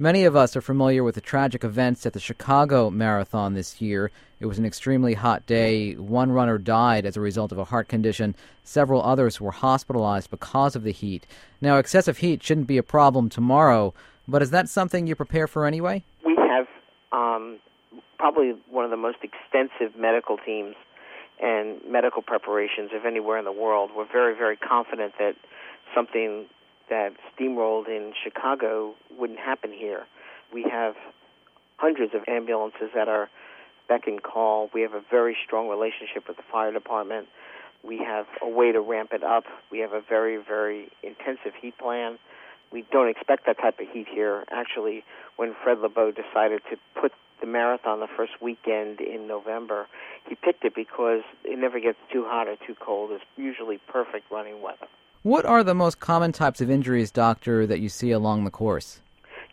Many 0.00 0.24
of 0.24 0.36
us 0.36 0.56
are 0.56 0.60
familiar 0.60 1.02
with 1.02 1.16
the 1.16 1.20
tragic 1.20 1.64
events 1.64 2.06
at 2.06 2.12
the 2.12 2.20
Chicago 2.20 2.88
Marathon 2.88 3.54
this 3.54 3.80
year. 3.80 4.12
It 4.38 4.46
was 4.46 4.58
an 4.58 4.64
extremely 4.64 5.14
hot 5.14 5.44
day. 5.46 5.94
One 5.94 6.30
runner 6.30 6.56
died 6.56 7.04
as 7.04 7.16
a 7.16 7.20
result 7.20 7.50
of 7.50 7.58
a 7.58 7.64
heart 7.64 7.88
condition. 7.88 8.36
Several 8.62 9.02
others 9.02 9.40
were 9.40 9.50
hospitalized 9.50 10.30
because 10.30 10.76
of 10.76 10.84
the 10.84 10.92
heat. 10.92 11.26
Now, 11.60 11.78
excessive 11.78 12.18
heat 12.18 12.44
shouldn't 12.44 12.68
be 12.68 12.78
a 12.78 12.84
problem 12.84 13.28
tomorrow, 13.28 13.92
but 14.28 14.40
is 14.40 14.50
that 14.50 14.68
something 14.68 15.08
you 15.08 15.16
prepare 15.16 15.48
for 15.48 15.66
anyway? 15.66 16.04
We 16.24 16.36
have 16.36 16.66
um, 17.10 17.58
probably 18.18 18.54
one 18.70 18.84
of 18.84 18.92
the 18.92 18.96
most 18.96 19.18
extensive 19.22 19.98
medical 19.98 20.36
teams 20.36 20.76
and 21.40 21.80
medical 21.88 22.22
preparations 22.22 22.90
of 22.94 23.04
anywhere 23.06 23.38
in 23.38 23.44
the 23.44 23.52
world. 23.52 23.90
We're 23.96 24.10
very, 24.10 24.34
very 24.34 24.56
confident 24.56 25.14
that 25.18 25.34
something 25.94 26.46
that 26.90 27.12
steamrolled 27.34 27.88
in 27.88 28.12
Chicago 28.24 28.94
wouldn't 29.16 29.38
happen 29.38 29.72
here. 29.72 30.06
We 30.52 30.64
have 30.64 30.94
hundreds 31.76 32.14
of 32.14 32.22
ambulances 32.26 32.90
that 32.94 33.08
are 33.08 33.28
beck 33.88 34.06
and 34.06 34.22
call. 34.22 34.70
We 34.72 34.82
have 34.82 34.94
a 34.94 35.02
very 35.10 35.36
strong 35.44 35.68
relationship 35.68 36.28
with 36.28 36.36
the 36.36 36.42
fire 36.50 36.72
department. 36.72 37.28
We 37.82 37.98
have 37.98 38.26
a 38.42 38.48
way 38.48 38.72
to 38.72 38.80
ramp 38.80 39.10
it 39.12 39.22
up. 39.22 39.44
We 39.70 39.78
have 39.80 39.92
a 39.92 40.00
very, 40.00 40.36
very 40.36 40.88
intensive 41.02 41.52
heat 41.60 41.78
plan. 41.78 42.18
We 42.72 42.84
don't 42.90 43.08
expect 43.08 43.46
that 43.46 43.58
type 43.58 43.78
of 43.80 43.88
heat 43.90 44.06
here. 44.12 44.44
Actually, 44.50 45.04
when 45.36 45.54
Fred 45.62 45.78
Lebow 45.78 46.14
decided 46.14 46.60
to 46.70 46.76
put 47.00 47.12
the 47.40 47.46
marathon 47.46 48.00
the 48.00 48.08
first 48.16 48.32
weekend 48.40 49.00
in 49.00 49.26
November, 49.26 49.86
he 50.28 50.34
picked 50.34 50.64
it 50.64 50.74
because 50.74 51.22
it 51.44 51.58
never 51.58 51.80
gets 51.80 51.98
too 52.12 52.24
hot 52.26 52.48
or 52.48 52.56
too 52.66 52.74
cold. 52.80 53.10
It's 53.12 53.24
usually 53.36 53.78
perfect 53.88 54.30
running 54.30 54.62
weather. 54.62 54.86
What 55.22 55.44
are 55.44 55.64
the 55.64 55.74
most 55.74 56.00
common 56.00 56.32
types 56.32 56.60
of 56.60 56.70
injuries, 56.70 57.10
doctor, 57.10 57.66
that 57.66 57.80
you 57.80 57.88
see 57.88 58.12
along 58.12 58.44
the 58.44 58.50
course? 58.50 59.00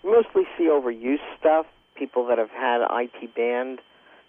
You 0.03 0.11
mostly 0.11 0.43
see 0.57 0.65
overuse 0.65 1.19
stuff, 1.39 1.65
people 1.95 2.27
that 2.27 2.37
have 2.37 2.51
had 2.51 2.85
IT 2.91 3.35
band 3.35 3.79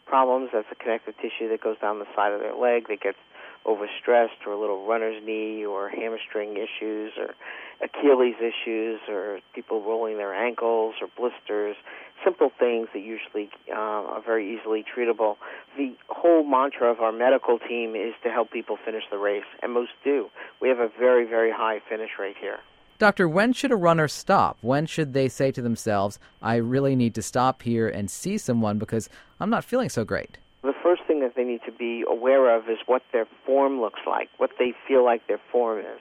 problems. 0.06 0.50
That's 0.52 0.66
a 0.72 0.74
connective 0.74 1.14
tissue 1.18 1.48
that 1.50 1.60
goes 1.60 1.76
down 1.78 1.98
the 1.98 2.06
side 2.14 2.32
of 2.32 2.40
their 2.40 2.54
leg 2.54 2.88
that 2.88 3.00
gets 3.00 3.18
overstressed, 3.66 4.46
or 4.46 4.52
a 4.52 4.60
little 4.60 4.86
runner's 4.86 5.22
knee, 5.24 5.64
or 5.64 5.88
hamstring 5.88 6.56
issues, 6.56 7.12
or 7.18 7.34
Achilles 7.82 8.36
issues, 8.38 9.00
or 9.08 9.40
people 9.54 9.82
rolling 9.82 10.16
their 10.16 10.32
ankles, 10.32 10.94
or 11.02 11.08
blisters. 11.16 11.76
Simple 12.24 12.50
things 12.58 12.88
that 12.92 13.00
usually 13.00 13.50
uh, 13.70 13.74
are 13.74 14.22
very 14.22 14.56
easily 14.58 14.84
treatable. 14.84 15.36
The 15.76 15.94
whole 16.08 16.44
mantra 16.44 16.90
of 16.90 17.00
our 17.00 17.12
medical 17.12 17.58
team 17.58 17.94
is 17.94 18.14
to 18.24 18.30
help 18.30 18.50
people 18.50 18.76
finish 18.84 19.04
the 19.10 19.18
race, 19.18 19.44
and 19.62 19.72
most 19.72 19.92
do. 20.02 20.28
We 20.60 20.68
have 20.68 20.78
a 20.78 20.88
very, 20.98 21.24
very 21.26 21.52
high 21.52 21.80
finish 21.88 22.10
rate 22.18 22.36
here. 22.40 22.58
Doctor, 22.98 23.28
when 23.28 23.52
should 23.52 23.72
a 23.72 23.76
runner 23.76 24.08
stop? 24.08 24.56
When 24.62 24.86
should 24.86 25.12
they 25.12 25.28
say 25.28 25.52
to 25.52 25.60
themselves, 25.60 26.18
I 26.40 26.56
really 26.56 26.96
need 26.96 27.14
to 27.16 27.22
stop 27.22 27.62
here 27.62 27.88
and 27.88 28.10
see 28.10 28.38
someone 28.38 28.78
because 28.78 29.10
I'm 29.38 29.50
not 29.50 29.64
feeling 29.64 29.90
so 29.90 30.02
great? 30.02 30.38
The 30.62 30.72
first 30.82 31.02
thing 31.06 31.20
that 31.20 31.34
they 31.36 31.44
need 31.44 31.60
to 31.66 31.72
be 31.72 32.04
aware 32.08 32.56
of 32.56 32.70
is 32.70 32.78
what 32.86 33.02
their 33.12 33.26
form 33.44 33.82
looks 33.82 34.00
like, 34.06 34.30
what 34.38 34.50
they 34.58 34.72
feel 34.88 35.04
like 35.04 35.26
their 35.26 35.40
form 35.52 35.80
is. 35.80 36.00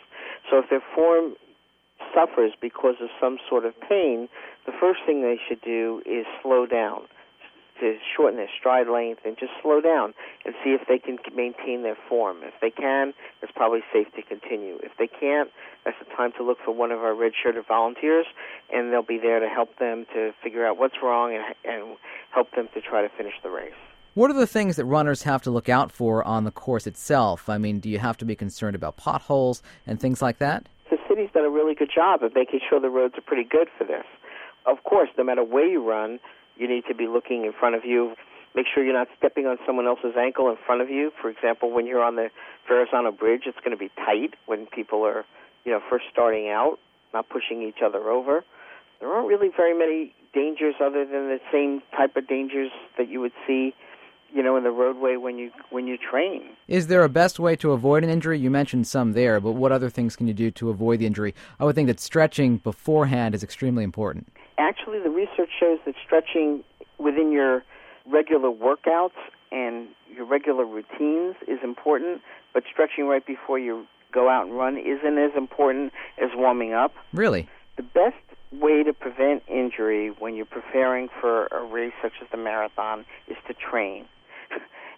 So 0.50 0.60
if 0.60 0.70
their 0.70 0.84
form 0.96 1.36
suffers 2.14 2.54
because 2.60 2.96
of 3.02 3.10
some 3.20 3.38
sort 3.50 3.66
of 3.66 3.74
pain, 3.80 4.28
the 4.66 4.74
first 4.80 5.02
thing 5.06 5.22
they 5.22 5.40
should 5.48 5.62
do 5.62 6.02
is 6.06 6.26
slow 6.42 6.66
down 6.66 7.02
to 7.80 7.98
shorten 8.16 8.38
their 8.38 8.50
stride 8.58 8.88
length 8.88 9.22
and 9.26 9.38
just 9.38 9.52
slow 9.62 9.82
down 9.82 10.14
and 10.46 10.56
see 10.64 10.72
if 10.72 10.88
they 10.88 10.98
can 10.98 11.18
maintain 11.36 11.84
their 11.84 11.98
form. 12.08 12.38
If 12.42 12.54
they 12.62 12.70
can, 12.70 13.14
it's 13.42 13.52
probably 13.54 13.82
safe 13.92 14.08
to 14.16 14.22
continue. 14.22 14.80
If 14.82 14.94
they 14.98 15.08
can't, 15.08 15.50
that's 15.84 15.98
the 16.00 16.06
time 16.16 16.32
to 16.38 16.44
look 16.44 16.58
for 16.64 16.72
one 16.72 16.92
of 16.92 17.00
our 17.00 17.14
red-shirted 17.14 17.66
volunteers, 17.68 18.26
and 18.74 18.92
they'll 18.92 19.04
be 19.04 19.20
there 19.20 19.40
to 19.40 19.48
help 19.48 19.78
them 19.78 20.06
to 20.14 20.32
figure 20.42 20.66
out 20.66 20.78
what's 20.78 20.96
wrong 21.04 21.36
and, 21.36 21.44
and 21.66 21.98
help 22.32 22.52
them 22.52 22.70
to 22.74 22.82
try 22.82 23.02
to 23.02 23.10
finish 23.10 23.34
the 23.44 23.50
race. 23.50 23.74
What 24.14 24.32
are 24.32 24.40
the 24.40 24.48
things 24.48 24.78
that 24.78 24.86
runners 24.86 25.24
have 25.24 25.42
to 25.42 25.52
look 25.52 25.68
out 25.68 25.92
for 25.92 26.24
on 26.24 26.46
the 26.46 26.52
course 26.52 26.88
itself? 26.88 27.50
I 27.50 27.58
mean, 27.58 27.82
do 27.82 27.90
you 27.90 28.00
have 28.00 28.16
to 28.18 28.26
be 28.26 28.34
concerned 28.34 28.78
about 28.78 28.96
potholes 28.96 29.62
and 29.86 30.00
things 30.00 30.22
like 30.22 30.38
that? 30.38 30.70
City's 31.16 31.32
done 31.34 31.46
a 31.46 31.50
really 31.50 31.76
good 31.76 31.92
job 31.94 32.24
of 32.24 32.36
making 32.36 32.60
sure 32.68 32.82
the 32.82 32.90
roads 32.90 33.14
are 33.18 33.22
pretty 33.22 33.48
good 33.48 33.70
for 33.78 33.86
this. 33.86 34.04
Of 34.66 34.84
course, 34.84 35.08
no 35.18 35.24
matter 35.24 35.46
where 35.46 35.66
you 35.66 35.82
run, 35.88 36.20
you 36.58 36.68
need 36.68 36.84
to 36.90 36.96
be 36.96 37.08
looking 37.08 37.46
in 37.46 37.54
front 37.58 37.76
of 37.76 37.86
you. 37.86 38.16
Make 38.54 38.66
sure 38.74 38.84
you're 38.84 38.94
not 38.94 39.08
stepping 39.18 39.46
on 39.46 39.58
someone 39.66 39.88
else's 39.88 40.16
ankle 40.20 40.50
in 40.50 40.58
front 40.66 40.82
of 40.82 40.90
you. 40.90 41.12
For 41.22 41.30
example, 41.30 41.72
when 41.72 41.88
you're 41.88 42.04
on 42.04 42.16
the 42.16 42.32
Verrazano 42.68 43.14
Bridge, 43.14 43.44
it's 43.46 43.58
going 43.60 43.72
to 43.72 43.78
be 43.78 43.90
tight 43.96 44.34
when 44.46 44.66
people 44.66 45.06
are, 45.06 45.24
you 45.64 45.72
know, 45.72 45.80
first 45.90 46.06
starting 46.12 46.50
out, 46.50 46.80
not 47.14 47.30
pushing 47.30 47.64
each 47.64 47.82
other 47.82 48.10
over. 48.10 48.44
There 49.00 49.10
aren't 49.10 49.28
really 49.30 49.50
very 49.56 49.78
many 49.78 50.14
dangers 50.34 50.76
other 50.82 51.06
than 51.06 51.30
the 51.30 51.40
same 51.50 51.82
type 51.96 52.18
of 52.18 52.28
dangers 52.28 52.72
that 52.98 53.08
you 53.08 53.22
would 53.22 53.34
see 53.48 53.74
you 54.36 54.44
know 54.44 54.58
in 54.58 54.64
the 54.64 54.70
roadway 54.70 55.16
when 55.16 55.38
you 55.38 55.50
when 55.70 55.88
you 55.88 55.98
train. 55.98 56.44
Is 56.68 56.88
there 56.88 57.04
a 57.04 57.10
best 57.10 57.40
way 57.40 57.56
to 57.56 57.72
avoid 57.72 58.04
an 58.04 58.10
injury? 58.10 58.38
You 58.38 58.52
mentioned 58.52 58.86
some 58.86 59.14
there, 59.14 59.40
but 59.40 59.54
what 59.54 59.72
other 59.72 59.90
things 59.90 60.18
can 60.18 60.28
you 60.28 60.34
do 60.34 60.52
to 60.52 60.70
avoid 60.70 61.00
the 61.00 61.06
injury? 61.06 61.34
I 61.58 61.64
would 61.64 61.74
think 61.74 61.88
that 61.88 62.02
stretching 62.02 62.58
beforehand 62.58 63.34
is 63.34 63.44
extremely 63.44 63.86
important. 63.86 64.32
Actually, 64.58 65.00
the 65.00 65.10
research 65.10 65.50
shows 65.58 65.80
that 65.86 65.96
stretching 66.06 66.66
within 66.98 67.32
your 67.32 67.64
regular 68.06 68.52
workouts 68.52 69.18
and 69.54 69.88
your 70.14 70.26
regular 70.26 70.66
routines 70.66 71.36
is 71.48 71.60
important, 71.64 72.22
but 72.54 72.64
stretching 72.70 73.06
right 73.06 73.26
before 73.26 73.58
you 73.58 73.88
go 74.12 74.30
out 74.30 74.48
and 74.48 74.58
run 74.58 74.78
isn't 74.78 75.18
as 75.18 75.32
important 75.38 75.94
as 76.22 76.30
warming 76.36 76.74
up. 76.74 76.94
Really? 77.14 77.48
The 77.78 77.84
best 77.84 78.16
way 78.52 78.84
to 78.84 78.94
prevent 78.94 79.44
injury 79.48 80.10
when 80.20 80.36
you're 80.36 80.46
preparing 80.46 81.10
for 81.22 81.48
a 81.48 81.64
race 81.64 81.94
such 82.02 82.14
as 82.22 82.28
the 82.32 82.38
marathon 82.38 83.06
is 83.28 83.38
to 83.48 83.54
train 83.54 84.06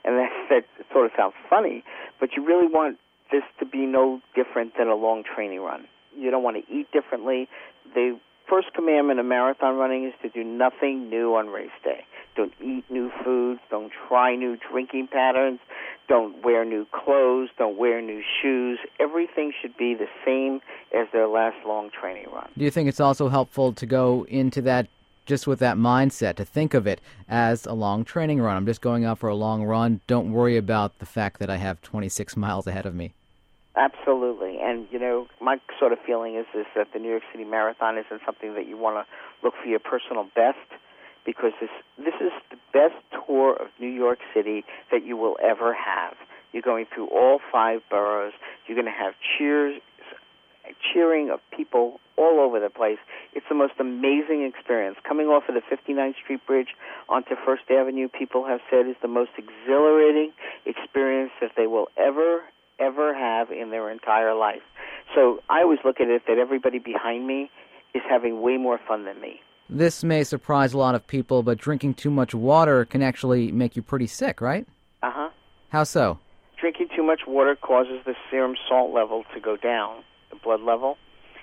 and 0.07 0.17
that, 0.17 0.31
that 0.49 0.65
sort 0.91 1.05
of 1.05 1.11
sounds 1.17 1.33
funny, 1.49 1.83
but 2.19 2.29
you 2.35 2.45
really 2.45 2.67
want 2.67 2.97
this 3.31 3.43
to 3.59 3.65
be 3.65 3.85
no 3.85 4.21
different 4.33 4.73
than 4.77 4.87
a 4.87 4.95
long 4.95 5.23
training 5.23 5.59
run. 5.59 5.85
You 6.17 6.31
don't 6.31 6.43
want 6.43 6.57
to 6.57 6.73
eat 6.73 6.89
differently. 6.91 7.49
The 7.93 8.17
first 8.49 8.73
commandment 8.73 9.19
of 9.19 9.25
marathon 9.25 9.75
running 9.75 10.05
is 10.05 10.13
to 10.21 10.29
do 10.29 10.43
nothing 10.43 11.09
new 11.09 11.35
on 11.35 11.47
race 11.47 11.69
day. 11.83 12.05
Don't 12.37 12.53
eat 12.63 12.85
new 12.89 13.11
foods. 13.23 13.59
Don't 13.69 13.91
try 14.07 14.35
new 14.35 14.57
drinking 14.71 15.09
patterns. 15.11 15.59
Don't 16.07 16.43
wear 16.43 16.63
new 16.63 16.85
clothes. 16.93 17.49
Don't 17.57 17.77
wear 17.77 18.01
new 18.01 18.21
shoes. 18.41 18.79
Everything 18.99 19.51
should 19.59 19.75
be 19.75 19.93
the 19.93 20.07
same 20.25 20.61
as 20.97 21.07
their 21.11 21.27
last 21.27 21.57
long 21.65 21.89
training 21.89 22.27
run. 22.31 22.47
Do 22.57 22.63
you 22.63 22.71
think 22.71 22.87
it's 22.87 22.99
also 22.99 23.27
helpful 23.27 23.73
to 23.73 23.85
go 23.85 24.25
into 24.29 24.61
that 24.61 24.87
just 25.27 25.45
with 25.45 25.59
that 25.59 25.77
mindset 25.77 26.35
to 26.37 26.45
think 26.45 26.73
of 26.73 26.87
it 26.87 26.99
as 27.29 27.67
a 27.67 27.73
long 27.73 28.03
training 28.03 28.41
run. 28.41 28.57
I'm 28.57 28.65
just 28.65 28.81
going 28.81 29.05
out 29.05 29.19
for 29.19 29.29
a 29.29 29.35
long 29.35 29.63
run. 29.63 30.01
Don't 30.07 30.31
worry 30.31 30.57
about 30.57 30.97
the 30.97 31.05
fact 31.05 31.39
that 31.39 31.49
I 31.49 31.57
have 31.57 31.81
26 31.81 32.35
miles 32.35 32.65
ahead 32.65 32.87
of 32.87 32.95
me. 32.95 33.13
Absolutely, 33.75 34.57
and 34.59 34.87
you 34.89 34.97
know, 34.97 35.27
my 35.39 35.57
sort 35.77 35.93
of 35.93 35.99
feeling 36.03 36.35
is 36.35 36.47
is 36.55 36.65
that 36.75 36.87
the 36.93 36.99
New 36.99 37.09
York 37.09 37.21
City 37.31 37.43
Marathon 37.43 37.99
isn't 37.99 38.21
something 38.25 38.55
that 38.55 38.67
you 38.67 38.75
want 38.75 38.95
to 38.97 39.45
look 39.45 39.53
for 39.61 39.69
your 39.69 39.79
personal 39.79 40.23
best, 40.35 40.57
because 41.27 41.51
this 41.61 41.69
this 41.99 42.15
is 42.19 42.31
the 42.49 42.57
best 42.73 42.95
tour 43.11 43.55
of 43.55 43.67
New 43.79 43.91
York 43.91 44.17
City 44.33 44.65
that 44.91 45.05
you 45.05 45.15
will 45.15 45.37
ever 45.43 45.75
have. 45.75 46.15
You're 46.53 46.63
going 46.63 46.87
through 46.91 47.09
all 47.09 47.39
five 47.51 47.81
boroughs. 47.89 48.33
You're 48.65 48.81
going 48.81 48.91
to 48.91 48.99
have 48.99 49.13
cheers, 49.37 49.79
cheering 50.93 51.29
of 51.29 51.39
people 51.55 51.99
all 52.17 52.39
over 52.39 52.59
the 52.59 52.69
place. 52.69 52.97
It's 53.33 53.45
the 53.47 53.55
most 53.55 53.73
amazing 53.79 54.43
experience. 54.43 54.97
Coming 55.07 55.27
off 55.27 55.43
of 55.47 55.55
the 55.55 55.61
59th 55.61 56.15
Street 56.23 56.45
Bridge 56.45 56.69
onto 57.09 57.35
First 57.45 57.63
Avenue, 57.69 58.07
people 58.07 58.45
have 58.45 58.59
said 58.69 58.87
is 58.87 58.95
the 59.01 59.07
most 59.07 59.31
exhilarating 59.37 60.31
experience 60.65 61.31
that 61.41 61.51
they 61.55 61.67
will 61.67 61.87
ever, 61.97 62.41
ever 62.79 63.13
have 63.13 63.51
in 63.51 63.69
their 63.69 63.89
entire 63.91 64.33
life. 64.33 64.61
So 65.15 65.41
I 65.49 65.61
always 65.61 65.79
look 65.85 65.99
at 66.01 66.07
it 66.07 66.23
that 66.27 66.37
everybody 66.37 66.79
behind 66.79 67.27
me 67.27 67.49
is 67.93 68.01
having 68.09 68.41
way 68.41 68.57
more 68.57 68.79
fun 68.87 69.05
than 69.05 69.21
me. 69.21 69.41
This 69.69 70.03
may 70.03 70.23
surprise 70.23 70.73
a 70.73 70.77
lot 70.77 70.95
of 70.95 71.05
people, 71.05 71.43
but 71.43 71.57
drinking 71.57 71.95
too 71.95 72.09
much 72.09 72.33
water 72.33 72.85
can 72.85 73.01
actually 73.01 73.51
make 73.51 73.75
you 73.75 73.81
pretty 73.81 74.07
sick, 74.07 74.39
right? 74.39 74.65
Uh 75.03 75.11
huh. 75.13 75.29
How 75.69 75.83
so? 75.83 76.19
Drinking 76.59 76.87
too 76.95 77.03
much 77.03 77.21
water 77.27 77.55
causes 77.55 77.99
the 78.05 78.15
serum 78.31 78.55
salt 78.67 78.93
level 78.93 79.25
to 79.33 79.39
go 79.39 79.57
down, 79.57 80.03
blood 80.41 80.61
level 80.61 80.97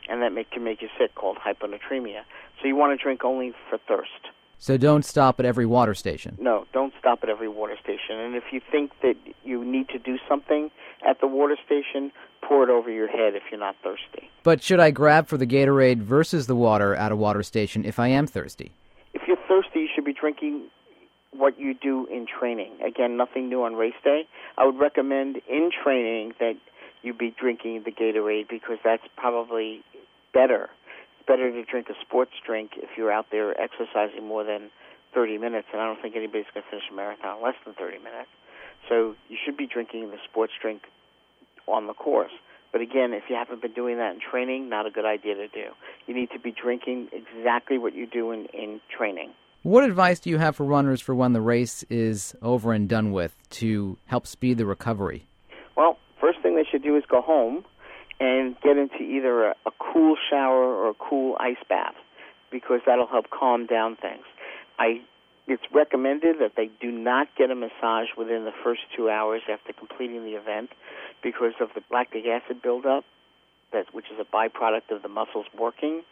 and 0.09 0.23
that 0.23 0.33
make, 0.33 0.51
can 0.51 0.65
make 0.65 0.83
you 0.83 0.89
sick, 0.99 1.15
called 1.15 1.39
hyponatremia. 1.39 2.23
So 2.61 2.69
you 2.69 2.77
want 2.77 2.99
to 2.99 3.03
drink 3.03 3.25
only 3.25 3.53
for 3.71 3.79
thirst. 3.89 4.11
So 4.59 4.77
don't 4.77 5.05
stop 5.05 5.41
at 5.41 5.47
every 5.47 5.67
water 5.67 5.95
station. 5.95 6.37
No, 6.41 6.67
don't 6.73 6.93
stop 6.99 7.21
at 7.23 7.29
every 7.29 7.49
water 7.49 7.77
station. 7.83 8.19
And 8.19 8.35
if 8.35 8.45
you 8.53 8.61
think 8.71 8.93
that 9.03 9.15
you 9.45 9.65
need 9.65 9.89
to 9.91 9.99
do 9.99 10.19
something 10.29 10.71
at 11.07 11.21
the 11.21 11.27
water 11.27 11.57
station, 11.65 12.13
pour 12.43 12.63
it 12.63 12.71
over 12.71 12.91
your 12.91 13.09
head 13.09 13.35
if 13.35 13.43
you're 13.51 13.61
not 13.61 13.77
thirsty. 13.83 14.31
But 14.43 14.63
should 14.63 14.81
I 14.81 14.91
grab 14.91 15.27
for 15.27 15.37
the 15.37 15.47
Gatorade 15.47 15.99
versus 15.99 16.47
the 16.47 16.57
water 16.57 16.95
at 16.95 17.13
a 17.13 17.17
water 17.17 17.43
station 17.43 17.85
if 17.85 17.99
I 17.99 18.09
am 18.09 18.27
thirsty? 18.27 18.73
If 19.13 19.23
you're 19.27 19.37
thirsty, 19.49 19.81
you 19.81 19.89
should 19.95 20.05
be 20.05 20.15
drinking 20.15 20.69
what 21.33 21.59
you 21.59 21.75
do 21.75 22.07
in 22.07 22.27
training. 22.27 22.73
Again, 22.87 23.17
nothing 23.17 23.49
new 23.49 23.65
on 23.65 23.75
race 23.75 23.95
day. 24.03 24.27
I 24.57 24.65
would 24.65 24.79
recommend 24.79 25.39
in 25.49 25.71
training 25.83 26.33
that 26.39 26.55
you 27.05 27.13
be 27.15 27.35
drinking 27.39 27.83
the 27.85 27.93
Gatorade 27.93 28.49
because 28.49 28.79
that's 28.83 29.05
probably 29.17 29.83
better 30.33 30.71
It's 31.19 31.27
better 31.27 31.51
to 31.51 31.65
drink 31.65 31.89
a 31.89 31.95
sports 32.01 32.33
drink 32.45 32.73
if 32.77 32.91
you're 32.97 33.13
out 33.13 33.27
there 33.31 33.59
exercising 33.61 34.27
more 34.27 34.45
than 34.45 34.71
30 35.15 35.39
minutes, 35.39 35.69
and 35.73 35.81
I 35.81 35.87
don't 35.87 36.03
think 36.03 36.17
anybody's 36.17 36.47
going 36.53 36.65
to 36.65 36.71
finish 36.71 36.85
a 36.91 36.95
marathon 36.95 37.41
less 37.43 37.55
than 37.65 37.75
30 37.75 37.99
minutes. 37.99 38.31
So 38.89 39.15
you 39.29 39.37
should 39.45 39.57
be 39.57 39.67
drinking 39.67 40.11
the 40.11 40.19
sports 40.29 40.53
drink 40.61 40.83
on 41.67 41.87
the 41.87 41.95
course. 41.95 42.33
But 42.73 42.81
again, 42.81 43.13
if 43.13 43.23
you 43.31 43.37
haven't 43.37 43.63
been 43.63 43.73
doing 43.73 43.99
that 43.99 44.15
in 44.15 44.21
training, 44.21 44.69
not 44.69 44.87
a 44.87 44.91
good 44.91 45.05
idea 45.05 45.37
to 45.37 45.47
do. 45.47 45.71
You 46.09 46.15
need 46.15 46.31
to 46.33 46.41
be 46.41 46.51
drinking 46.51 47.09
exactly 47.13 47.79
what 47.79 47.95
you 47.95 48.07
do 48.07 48.33
in, 48.33 48.47
in 48.47 48.81
training. 48.95 49.31
What 49.63 49.85
advice 49.85 50.19
do 50.19 50.29
you 50.29 50.39
have 50.39 50.57
for 50.57 50.65
runners 50.65 51.01
for 51.01 51.15
when 51.15 51.33
the 51.33 51.41
race 51.41 51.85
is 51.89 52.35
over 52.43 52.73
and 52.73 52.89
done 52.89 53.13
with 53.13 53.35
to 53.51 53.97
help 54.07 54.27
speed 54.27 54.59
the 54.59 54.67
recovery? 54.67 55.27
Well, 55.77 55.97
first 56.25 56.41
thing 56.41 56.57
they 56.57 56.65
should 56.65 56.83
do 56.83 56.97
is 56.97 57.05
go 57.07 57.21
home 57.21 57.65
and 58.19 58.59
get 58.63 58.79
into 58.79 59.03
either 59.03 59.49
a, 59.49 59.55
a 59.67 59.71
cool 59.79 60.17
shower 60.31 60.65
or 60.65 60.89
a 60.89 60.95
cool 60.95 61.37
ice 61.39 61.63
bath 61.69 61.95
because 62.51 62.81
that'll 62.87 63.07
help 63.07 63.29
calm 63.29 63.67
down 63.67 63.97
things. 63.97 64.25
I 64.79 65.03
it's 65.47 65.63
recommended 65.75 66.37
that 66.41 66.53
they 66.57 66.71
do 66.81 66.91
not 66.91 67.29
get 67.37 67.51
a 67.51 67.55
massage 67.55 68.09
within 68.17 68.47
the 68.47 68.53
first 68.65 68.81
two 68.97 69.11
hours 69.11 69.43
after 69.53 69.75
completing 69.75 70.25
the 70.25 70.39
event 70.41 70.71
because 71.23 71.53
of 71.61 71.69
the 71.75 71.83
lactic 71.91 72.25
acid 72.25 72.63
buildup, 72.63 73.05
that 73.71 73.93
which 73.93 74.07
is 74.07 74.19
a 74.19 74.25
byproduct 74.25 74.91
of 74.91 75.03
the 75.03 75.09
muscles 75.09 75.45
working 75.59 76.03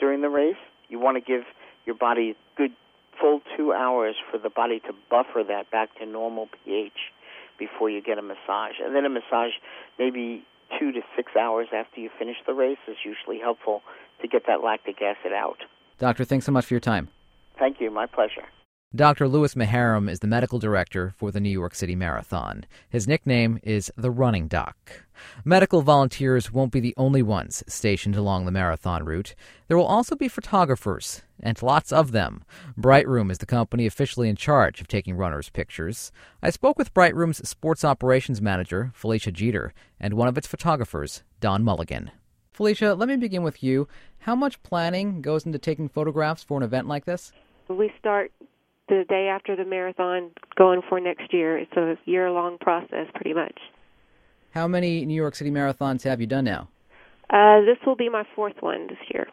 during 0.00 0.20
the 0.22 0.28
race. 0.28 0.58
You 0.88 0.98
want 0.98 1.16
to 1.16 1.20
give 1.20 1.44
your 1.86 1.94
body 1.94 2.34
good 2.56 2.72
full 3.20 3.42
two 3.56 3.72
hours 3.72 4.16
for 4.32 4.38
the 4.38 4.50
body 4.50 4.80
to 4.80 4.92
buffer 5.08 5.44
that 5.46 5.70
back 5.70 5.96
to 6.00 6.06
normal 6.06 6.48
pH 6.64 7.12
before 7.60 7.88
you 7.88 8.02
get 8.02 8.18
a 8.18 8.22
massage. 8.22 8.80
And 8.84 8.96
then 8.96 9.04
a 9.04 9.10
massage 9.10 9.52
maybe 9.98 10.42
two 10.78 10.90
to 10.92 11.00
six 11.14 11.36
hours 11.36 11.68
after 11.72 12.00
you 12.00 12.10
finish 12.18 12.36
the 12.46 12.54
race 12.54 12.78
is 12.88 12.96
usually 13.04 13.38
helpful 13.38 13.82
to 14.22 14.26
get 14.26 14.46
that 14.48 14.64
lactic 14.64 15.00
acid 15.02 15.32
out. 15.32 15.58
Doctor, 15.98 16.24
thanks 16.24 16.46
so 16.46 16.52
much 16.52 16.66
for 16.66 16.74
your 16.74 16.80
time. 16.80 17.08
Thank 17.58 17.80
you. 17.80 17.90
My 17.90 18.06
pleasure. 18.06 18.46
Dr. 18.92 19.28
Lewis 19.28 19.54
Maharam 19.54 20.10
is 20.10 20.18
the 20.18 20.26
medical 20.26 20.58
director 20.58 21.14
for 21.16 21.30
the 21.30 21.38
New 21.38 21.48
York 21.48 21.76
City 21.76 21.94
Marathon. 21.94 22.64
His 22.88 23.06
nickname 23.06 23.60
is 23.62 23.92
the 23.96 24.10
Running 24.10 24.48
Doc. 24.48 25.04
Medical 25.44 25.80
volunteers 25.80 26.50
won't 26.50 26.72
be 26.72 26.80
the 26.80 26.94
only 26.96 27.22
ones 27.22 27.62
stationed 27.68 28.16
along 28.16 28.46
the 28.46 28.50
marathon 28.50 29.04
route. 29.04 29.36
There 29.68 29.76
will 29.76 29.86
also 29.86 30.16
be 30.16 30.26
photographers, 30.26 31.22
and 31.40 31.62
lots 31.62 31.92
of 31.92 32.10
them. 32.10 32.42
Brightroom 32.76 33.30
is 33.30 33.38
the 33.38 33.46
company 33.46 33.86
officially 33.86 34.28
in 34.28 34.34
charge 34.34 34.80
of 34.80 34.88
taking 34.88 35.16
runners' 35.16 35.50
pictures. 35.50 36.10
I 36.42 36.50
spoke 36.50 36.76
with 36.76 36.92
Brightroom's 36.92 37.48
sports 37.48 37.84
operations 37.84 38.42
manager, 38.42 38.90
Felicia 38.92 39.30
Jeter, 39.30 39.72
and 40.00 40.14
one 40.14 40.26
of 40.26 40.36
its 40.36 40.48
photographers, 40.48 41.22
Don 41.38 41.62
Mulligan. 41.62 42.10
Felicia, 42.52 42.94
let 42.94 43.08
me 43.08 43.16
begin 43.16 43.44
with 43.44 43.62
you. 43.62 43.86
How 44.18 44.34
much 44.34 44.60
planning 44.64 45.22
goes 45.22 45.46
into 45.46 45.60
taking 45.60 45.88
photographs 45.88 46.42
for 46.42 46.56
an 46.56 46.64
event 46.64 46.88
like 46.88 47.04
this? 47.04 47.30
We 47.68 47.92
start 48.00 48.32
the 48.90 49.04
day 49.08 49.28
after 49.28 49.56
the 49.56 49.64
marathon 49.64 50.30
going 50.56 50.82
for 50.88 51.00
next 51.00 51.32
year. 51.32 51.56
It's 51.56 51.72
a 51.76 51.96
year 52.04 52.30
long 52.30 52.58
process, 52.58 53.06
pretty 53.14 53.32
much. 53.32 53.58
How 54.50 54.66
many 54.66 55.06
New 55.06 55.14
York 55.14 55.36
City 55.36 55.50
marathons 55.50 56.02
have 56.02 56.20
you 56.20 56.26
done 56.26 56.44
now? 56.44 56.68
Uh, 57.30 57.60
this 57.60 57.78
will 57.86 57.96
be 57.96 58.08
my 58.08 58.24
fourth 58.34 58.56
one 58.60 58.88
this 58.88 58.98
year. 59.12 59.28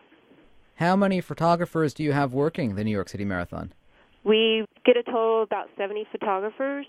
How 0.76 0.96
many 0.96 1.22
photographers 1.22 1.96
do 1.96 2.04
you 2.04 2.12
have 2.12 2.34
working 2.34 2.76
the 2.76 2.84
New 2.84 2.92
York 2.92 3.10
City 3.10 3.26
Marathon? 3.26 3.74
We 4.24 4.66
get 4.86 4.96
a 4.96 5.04
total 5.04 5.42
of 5.42 5.48
about 5.48 5.70
70 5.76 6.06
photographers. 6.12 6.86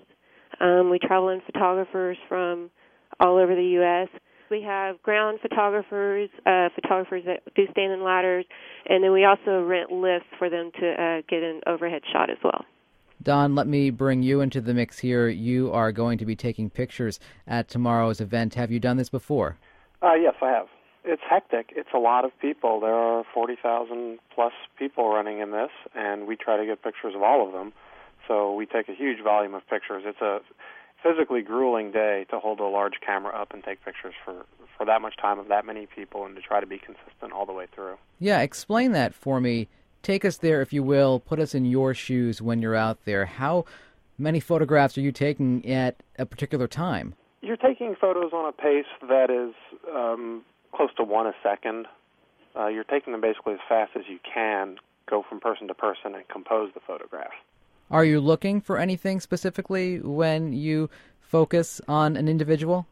Um, 0.61 0.91
we 0.91 0.99
travel 0.99 1.31
in 1.31 1.41
photographers 1.41 2.19
from 2.29 2.71
all 3.19 3.39
over 3.39 3.55
the 3.55 3.65
U.S. 3.81 4.09
We 4.51 4.63
have 4.63 5.03
ground 5.03 5.41
photographers, 5.43 6.31
uh, 6.47 6.69
photographers 6.75 7.25
that 7.27 7.43
do 7.55 7.65
standing 7.71 8.03
ladders, 8.03 8.47
and 8.87 9.05
then 9.05 9.13
we 9.13 9.25
also 9.25 9.63
rent 9.63 9.93
lifts 9.93 10.29
for 10.39 10.49
them 10.49 10.71
to 10.81 10.91
uh, 10.93 11.23
get 11.29 11.43
an 11.43 11.61
overhead 11.67 12.03
shot 12.13 12.31
as 12.31 12.39
well. 12.43 12.65
Don, 13.23 13.55
let 13.55 13.67
me 13.67 13.91
bring 13.91 14.23
you 14.23 14.41
into 14.41 14.61
the 14.61 14.73
mix 14.73 14.99
here. 14.99 15.29
You 15.29 15.73
are 15.73 15.93
going 15.93 16.19
to 16.19 16.25
be 16.25 16.37
taking 16.37 16.71
pictures 16.71 17.19
at 17.47 17.69
tomorrow's 17.69 18.21
event. 18.21 18.55
Have 18.55 18.71
you 18.71 18.79
done 18.79 18.97
this 18.97 19.09
before? 19.09 19.59
Uh, 20.03 20.15
yes, 20.15 20.35
I 20.41 20.51
have. 20.51 20.69
It's 21.05 21.23
hectic. 21.29 21.73
It's 21.75 21.89
a 21.95 21.99
lot 21.99 22.25
of 22.25 22.31
people. 22.41 22.81
There 22.81 22.95
are 22.95 23.25
40,000 23.35 24.19
plus 24.35 24.53
people 24.79 25.09
running 25.09 25.41
in 25.41 25.51
this, 25.51 25.71
and 25.95 26.27
we 26.27 26.37
try 26.37 26.57
to 26.57 26.65
get 26.65 26.83
pictures 26.83 27.15
of 27.15 27.23
all 27.23 27.47
of 27.47 27.53
them. 27.53 27.73
So 28.29 28.55
we 28.55 28.67
take 28.67 28.89
a 28.89 28.95
huge 28.95 29.23
volume 29.23 29.55
of 29.55 29.67
pictures. 29.69 30.05
It's 30.07 30.21
a 30.21 30.41
physically 31.03 31.43
grueling 31.43 31.93
day 31.93 32.27
to 32.31 32.39
hold 32.39 32.61
a 32.61 32.65
large 32.65 32.95
camera 33.05 33.35
up 33.35 33.53
and 33.53 33.63
take 33.63 33.85
pictures 33.85 34.15
for 34.25 34.45
for 34.77 34.85
that 34.85 35.03
much 35.03 35.17
time 35.17 35.41
of 35.41 35.49
that 35.49 35.67
many 35.67 35.87
people 35.87 36.25
and 36.25 36.37
to 36.37 36.43
try 36.43 36.61
to 36.61 36.67
be 36.67 36.79
consistent 36.79 37.33
all 37.33 37.45
the 37.45 37.53
way 37.53 37.67
through. 37.75 37.97
Yeah, 38.21 38.41
explain 38.43 38.93
that 38.93 39.13
for 39.13 39.41
me. 39.41 39.69
Take 40.03 40.25
us 40.25 40.37
there 40.37 40.63
if 40.63 40.73
you 40.73 40.85
will. 40.85 41.19
Put 41.19 41.41
us 41.41 41.53
in 41.53 41.65
your 41.65 41.95
shoes 41.95 42.41
when 42.41 42.63
you're 42.63 42.77
out 42.77 43.05
there. 43.05 43.27
How 43.27 43.65
many 44.17 44.39
photographs 44.39 44.97
are 44.97 45.01
you 45.01 45.11
taking 45.11 45.69
at 45.69 45.97
a 46.17 46.25
particular 46.25 46.69
time? 46.69 47.15
You're 47.41 47.57
taking 47.57 47.97
photos 48.01 48.33
on 48.33 48.49
a 48.49 48.53
pace 48.53 48.87
that 49.09 49.31
is 49.31 49.55
um, 49.93 50.43
close 50.73 50.91
to 50.97 51.03
one 51.03 51.27
a 51.27 51.35
second. 51.43 51.87
Uh, 52.57 52.69
you're 52.69 52.85
taking 52.85 53.13
them 53.13 53.21
basically 53.21 53.55
as 53.55 53.61
fast 53.69 53.93
as 53.97 54.03
you 54.09 54.19
can, 54.33 54.77
go 55.09 55.25
from 55.29 55.41
person 55.41 55.67
to 55.69 55.75
person, 55.75 56.15
and 56.15 56.27
compose 56.29 56.71
the 56.75 56.81
photograph. 56.87 57.33
Are 57.91 58.05
you 58.05 58.21
looking 58.21 58.61
for 58.61 58.79
anything 58.79 59.19
specifically 59.19 60.01
when 60.01 60.53
you 60.53 60.91
focus 61.21 61.81
on 61.89 62.17
an 62.17 62.29
individual? 62.29 62.87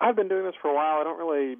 I've 0.00 0.14
been 0.14 0.28
doing 0.28 0.44
this 0.44 0.54
for 0.60 0.68
a 0.68 0.74
while. 0.74 1.00
I 1.00 1.04
don't 1.04 1.18
really 1.18 1.56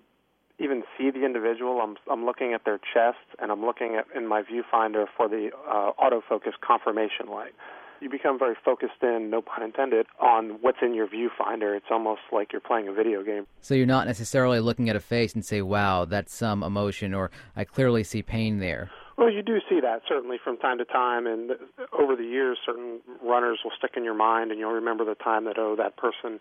even 0.60 0.84
see 0.96 1.10
the 1.10 1.24
individual. 1.24 1.80
I'm 1.80 1.96
I'm 2.10 2.24
looking 2.24 2.52
at 2.52 2.64
their 2.64 2.78
chest 2.78 3.18
and 3.40 3.50
I'm 3.50 3.64
looking 3.64 3.96
at 3.96 4.06
in 4.16 4.28
my 4.28 4.42
viewfinder 4.42 5.06
for 5.16 5.28
the 5.28 5.50
uh, 5.68 5.90
autofocus 5.98 6.52
confirmation 6.60 7.26
light. 7.28 7.52
You 8.00 8.10
become 8.10 8.36
very 8.36 8.56
focused 8.64 9.00
in, 9.00 9.30
no 9.30 9.42
pun 9.42 9.62
intended, 9.62 10.06
on 10.20 10.58
what's 10.60 10.78
in 10.82 10.92
your 10.92 11.06
viewfinder. 11.06 11.76
It's 11.76 11.86
almost 11.88 12.22
like 12.32 12.52
you're 12.52 12.60
playing 12.60 12.88
a 12.88 12.92
video 12.92 13.22
game. 13.22 13.46
So 13.60 13.74
you're 13.74 13.86
not 13.86 14.08
necessarily 14.08 14.58
looking 14.58 14.88
at 14.88 14.96
a 14.96 15.00
face 15.00 15.34
and 15.34 15.44
say, 15.44 15.62
"Wow, 15.62 16.04
that's 16.04 16.34
some 16.34 16.62
emotion," 16.62 17.14
or 17.14 17.30
"I 17.56 17.64
clearly 17.64 18.04
see 18.04 18.22
pain 18.22 18.58
there." 18.58 18.90
Well, 19.16 19.30
you 19.30 19.42
do 19.42 19.58
see 19.68 19.80
that 19.80 20.02
certainly 20.08 20.38
from 20.42 20.56
time 20.56 20.78
to 20.78 20.84
time, 20.84 21.26
and 21.26 21.52
over 21.92 22.16
the 22.16 22.24
years, 22.24 22.58
certain 22.64 23.00
runners 23.22 23.60
will 23.62 23.72
stick 23.76 23.92
in 23.96 24.04
your 24.04 24.14
mind, 24.14 24.50
and 24.50 24.58
you'll 24.58 24.72
remember 24.72 25.04
the 25.04 25.14
time 25.14 25.44
that 25.44 25.58
oh, 25.58 25.76
that 25.76 25.96
person 25.96 26.38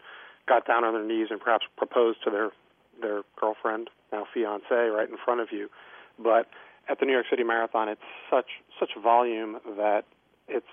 got 0.47 0.65
down 0.65 0.83
on 0.83 0.93
their 0.93 1.05
knees 1.05 1.27
and 1.29 1.39
perhaps 1.39 1.65
proposed 1.77 2.23
to 2.23 2.31
their 2.31 2.51
their 3.01 3.21
girlfriend, 3.39 3.89
now 4.11 4.25
fiance, 4.33 4.69
right 4.69 5.09
in 5.09 5.17
front 5.23 5.41
of 5.41 5.47
you. 5.51 5.69
But 6.19 6.47
at 6.87 6.99
the 6.99 7.05
New 7.05 7.13
York 7.13 7.25
City 7.29 7.43
Marathon, 7.43 7.89
it's 7.89 8.01
such 8.29 8.47
such 8.79 8.91
volume 9.01 9.57
that 9.77 10.03
it's 10.47 10.65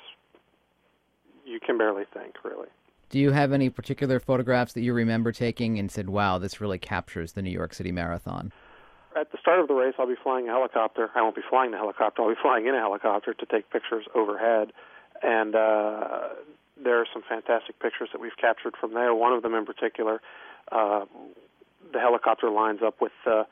you 1.45 1.59
can 1.61 1.79
barely 1.79 2.05
think, 2.13 2.35
really. 2.45 2.69
Do 3.11 3.19
you 3.19 3.31
have 3.33 3.53
any 3.53 3.71
particular 3.71 4.21
photographs 4.21 4.75
that 4.75 4.83
you 4.83 4.93
remember 4.93 5.33
taking 5.33 5.79
and 5.79 5.91
said, 5.91 6.11
"Wow, 6.11 6.39
this 6.39 6.61
really 6.61 6.79
captures 6.79 7.33
the 7.33 7.43
New 7.43 7.51
York 7.51 7.73
City 7.75 7.91
Marathon"? 7.91 8.53
At 9.19 9.33
the 9.33 9.39
start 9.39 9.59
of 9.59 9.67
the 9.67 9.75
race, 9.75 9.95
I'll 9.99 10.07
be 10.07 10.15
flying 10.23 10.49
a 10.49 10.53
helicopter. 10.53 11.11
I 11.15 11.23
won't 11.23 11.35
be 11.35 11.43
flying 11.49 11.73
the 11.73 11.77
helicopter. 11.77 12.23
I'll 12.23 12.29
be 12.29 12.41
flying 12.41 12.67
in 12.67 12.75
a 12.75 12.79
helicopter 12.79 13.35
to 13.35 13.47
take 13.47 13.69
pictures 13.71 14.05
overhead, 14.15 14.73
and 15.23 15.57
uh, 15.57 16.29
there 16.83 17.01
are 17.01 17.07
some 17.13 17.23
fantastic 17.29 17.81
pictures 17.81 18.11
that 18.13 18.21
we've 18.21 18.37
captured 18.41 18.75
from 18.81 18.95
there. 18.95 19.13
One 19.15 19.33
of 19.33 19.43
them 19.43 19.55
in 19.55 19.67
particular, 19.67 20.21
uh, 20.71 21.07
the 21.93 21.99
helicopter 21.99 22.49
lines 22.49 22.81
up 22.85 23.01
with 23.01 23.11
the 23.25 23.47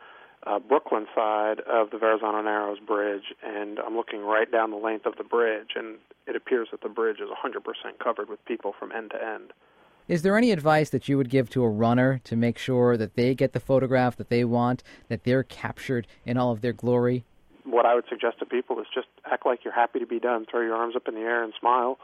uh, 0.47 0.61
Brooklyn 0.61 1.07
side 1.17 1.59
of 1.61 1.91
the 1.91 1.99
Verrazano 1.99 2.41
Narrows 2.43 2.79
Bridge, 2.79 3.35
and 3.45 3.81
I'm 3.81 3.97
looking 3.97 4.21
right 4.21 4.51
down 4.51 4.71
the 4.71 4.77
length 4.77 5.05
of 5.05 5.17
the 5.17 5.25
bridge, 5.25 5.71
and 5.75 5.97
it 6.29 6.37
appears 6.37 6.69
that 6.71 6.83
the 6.83 6.89
bridge 6.89 7.19
is 7.19 7.29
100% 7.29 7.99
covered 7.99 8.29
with 8.29 8.45
people 8.45 8.73
from 8.79 8.93
end 8.93 9.11
to 9.11 9.17
end. 9.17 9.53
Is 10.09 10.23
there 10.23 10.37
any 10.37 10.53
advice 10.53 10.91
that 10.91 11.09
you 11.09 11.17
would 11.17 11.31
give 11.31 11.51
to 11.51 11.65
a 11.65 11.69
runner 11.69 12.21
to 12.25 12.37
make 12.37 12.59
sure 12.59 12.97
that 12.97 13.17
they 13.17 13.35
get 13.35 13.53
the 13.55 13.61
photograph 13.61 14.15
that 14.17 14.29
they 14.29 14.45
want, 14.45 14.85
that 15.09 15.25
they're 15.25 15.43
captured 15.43 16.07
in 16.25 16.37
all 16.37 16.53
of 16.53 16.61
their 16.61 16.73
glory? 16.73 17.25
What 17.65 17.87
I 17.87 17.97
would 17.97 18.05
suggest 18.09 18.39
to 18.39 18.47
people 18.47 18.79
is 18.79 18.87
just 18.95 19.09
act 19.25 19.45
like 19.45 19.65
you're 19.65 19.75
happy 19.75 19.99
to 19.99 20.07
be 20.07 20.21
done. 20.21 20.47
Throw 20.49 20.61
your 20.61 20.77
arms 20.77 20.95
up 20.95 21.09
in 21.09 21.15
the 21.15 21.23
air 21.23 21.43
and 21.43 21.53
smile. 21.59 21.99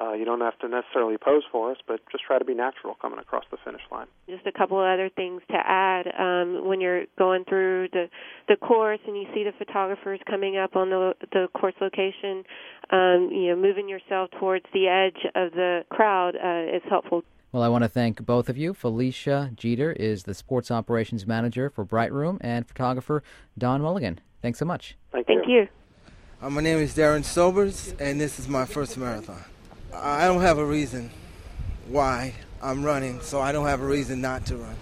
Uh, 0.00 0.14
you 0.14 0.24
don't 0.24 0.40
have 0.40 0.58
to 0.60 0.68
necessarily 0.68 1.18
pose 1.18 1.42
for 1.52 1.70
us, 1.70 1.76
but 1.86 2.00
just 2.10 2.24
try 2.24 2.38
to 2.38 2.44
be 2.46 2.54
natural 2.54 2.94
coming 2.94 3.18
across 3.18 3.44
the 3.50 3.58
finish 3.62 3.82
line. 3.90 4.06
Just 4.26 4.46
a 4.46 4.52
couple 4.52 4.80
of 4.80 4.86
other 4.86 5.10
things 5.14 5.42
to 5.50 5.56
add 5.62 6.06
um, 6.18 6.66
when 6.66 6.80
you're 6.80 7.04
going 7.18 7.44
through 7.44 7.88
the 7.92 8.08
the 8.48 8.56
course 8.56 9.00
and 9.06 9.14
you 9.14 9.26
see 9.34 9.44
the 9.44 9.52
photographers 9.58 10.18
coming 10.26 10.56
up 10.56 10.76
on 10.76 10.88
the 10.88 11.12
the 11.32 11.48
course 11.54 11.74
location. 11.82 12.44
Um, 12.88 13.28
you 13.30 13.48
know, 13.48 13.56
moving 13.56 13.86
yourself 13.86 14.30
towards 14.40 14.64
the 14.72 14.88
edge 14.88 15.26
of 15.34 15.52
the 15.52 15.82
crowd 15.90 16.36
uh, 16.36 16.74
is 16.74 16.82
helpful. 16.88 17.22
Well, 17.52 17.62
I 17.62 17.68
want 17.68 17.84
to 17.84 17.88
thank 17.88 18.24
both 18.24 18.48
of 18.48 18.56
you. 18.56 18.72
Felicia 18.72 19.50
Jeter 19.54 19.92
is 19.92 20.22
the 20.22 20.32
sports 20.32 20.70
operations 20.70 21.26
manager 21.26 21.68
for 21.68 21.84
Brightroom, 21.84 22.38
and 22.40 22.66
photographer 22.66 23.22
Don 23.58 23.82
Mulligan. 23.82 24.20
Thanks 24.40 24.58
so 24.58 24.64
much. 24.64 24.96
Thank, 25.12 25.26
Thank 25.26 25.46
you. 25.46 25.68
Uh, 26.40 26.48
my 26.48 26.62
name 26.62 26.78
is 26.78 26.96
Darren 26.96 27.22
Sobers, 27.22 27.94
and 28.00 28.18
this 28.18 28.38
is 28.38 28.48
my 28.48 28.64
first 28.64 28.96
marathon. 28.96 29.44
I 29.92 30.26
don't 30.26 30.40
have 30.40 30.56
a 30.56 30.64
reason 30.64 31.10
why 31.88 32.32
I'm 32.62 32.82
running, 32.82 33.20
so 33.20 33.38
I 33.38 33.52
don't 33.52 33.66
have 33.66 33.82
a 33.82 33.86
reason 33.86 34.22
not 34.22 34.46
to 34.46 34.56
run. 34.56 34.76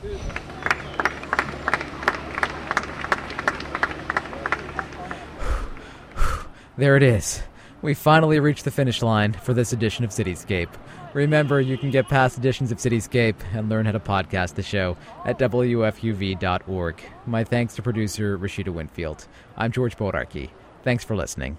There 6.79 6.97
it 6.97 7.03
is. 7.03 7.43
We 7.83 7.93
finally 7.93 8.41
reached 8.41 8.65
the 8.65 8.71
finish 8.71 9.03
line 9.03 9.33
for 9.35 9.53
this 9.53 9.75
edition 9.75 10.05
of 10.05 10.11
Cityscape. 10.13 10.71
Remember, 11.13 11.61
you 11.61 11.77
can 11.77 11.91
get 11.91 12.09
past 12.09 12.39
editions 12.39 12.71
of 12.71 12.79
Cityscape 12.79 13.35
and 13.53 13.69
learn 13.69 13.87
how 13.87 13.93
to 13.93 14.01
podcast 14.01 14.55
the 14.55 14.63
show 14.63 14.97
at 15.25 15.39
WFUV.org. 15.39 17.03
My 17.27 17.43
thanks 17.43 17.75
to 17.75 17.83
producer 17.83 18.39
Rashida 18.39 18.73
Winfield. 18.73 19.27
I'm 19.57 19.73
George 19.73 19.97
Bodarky. 19.97 20.51
Thanks 20.85 21.03
for 21.03 21.17
listening. 21.17 21.59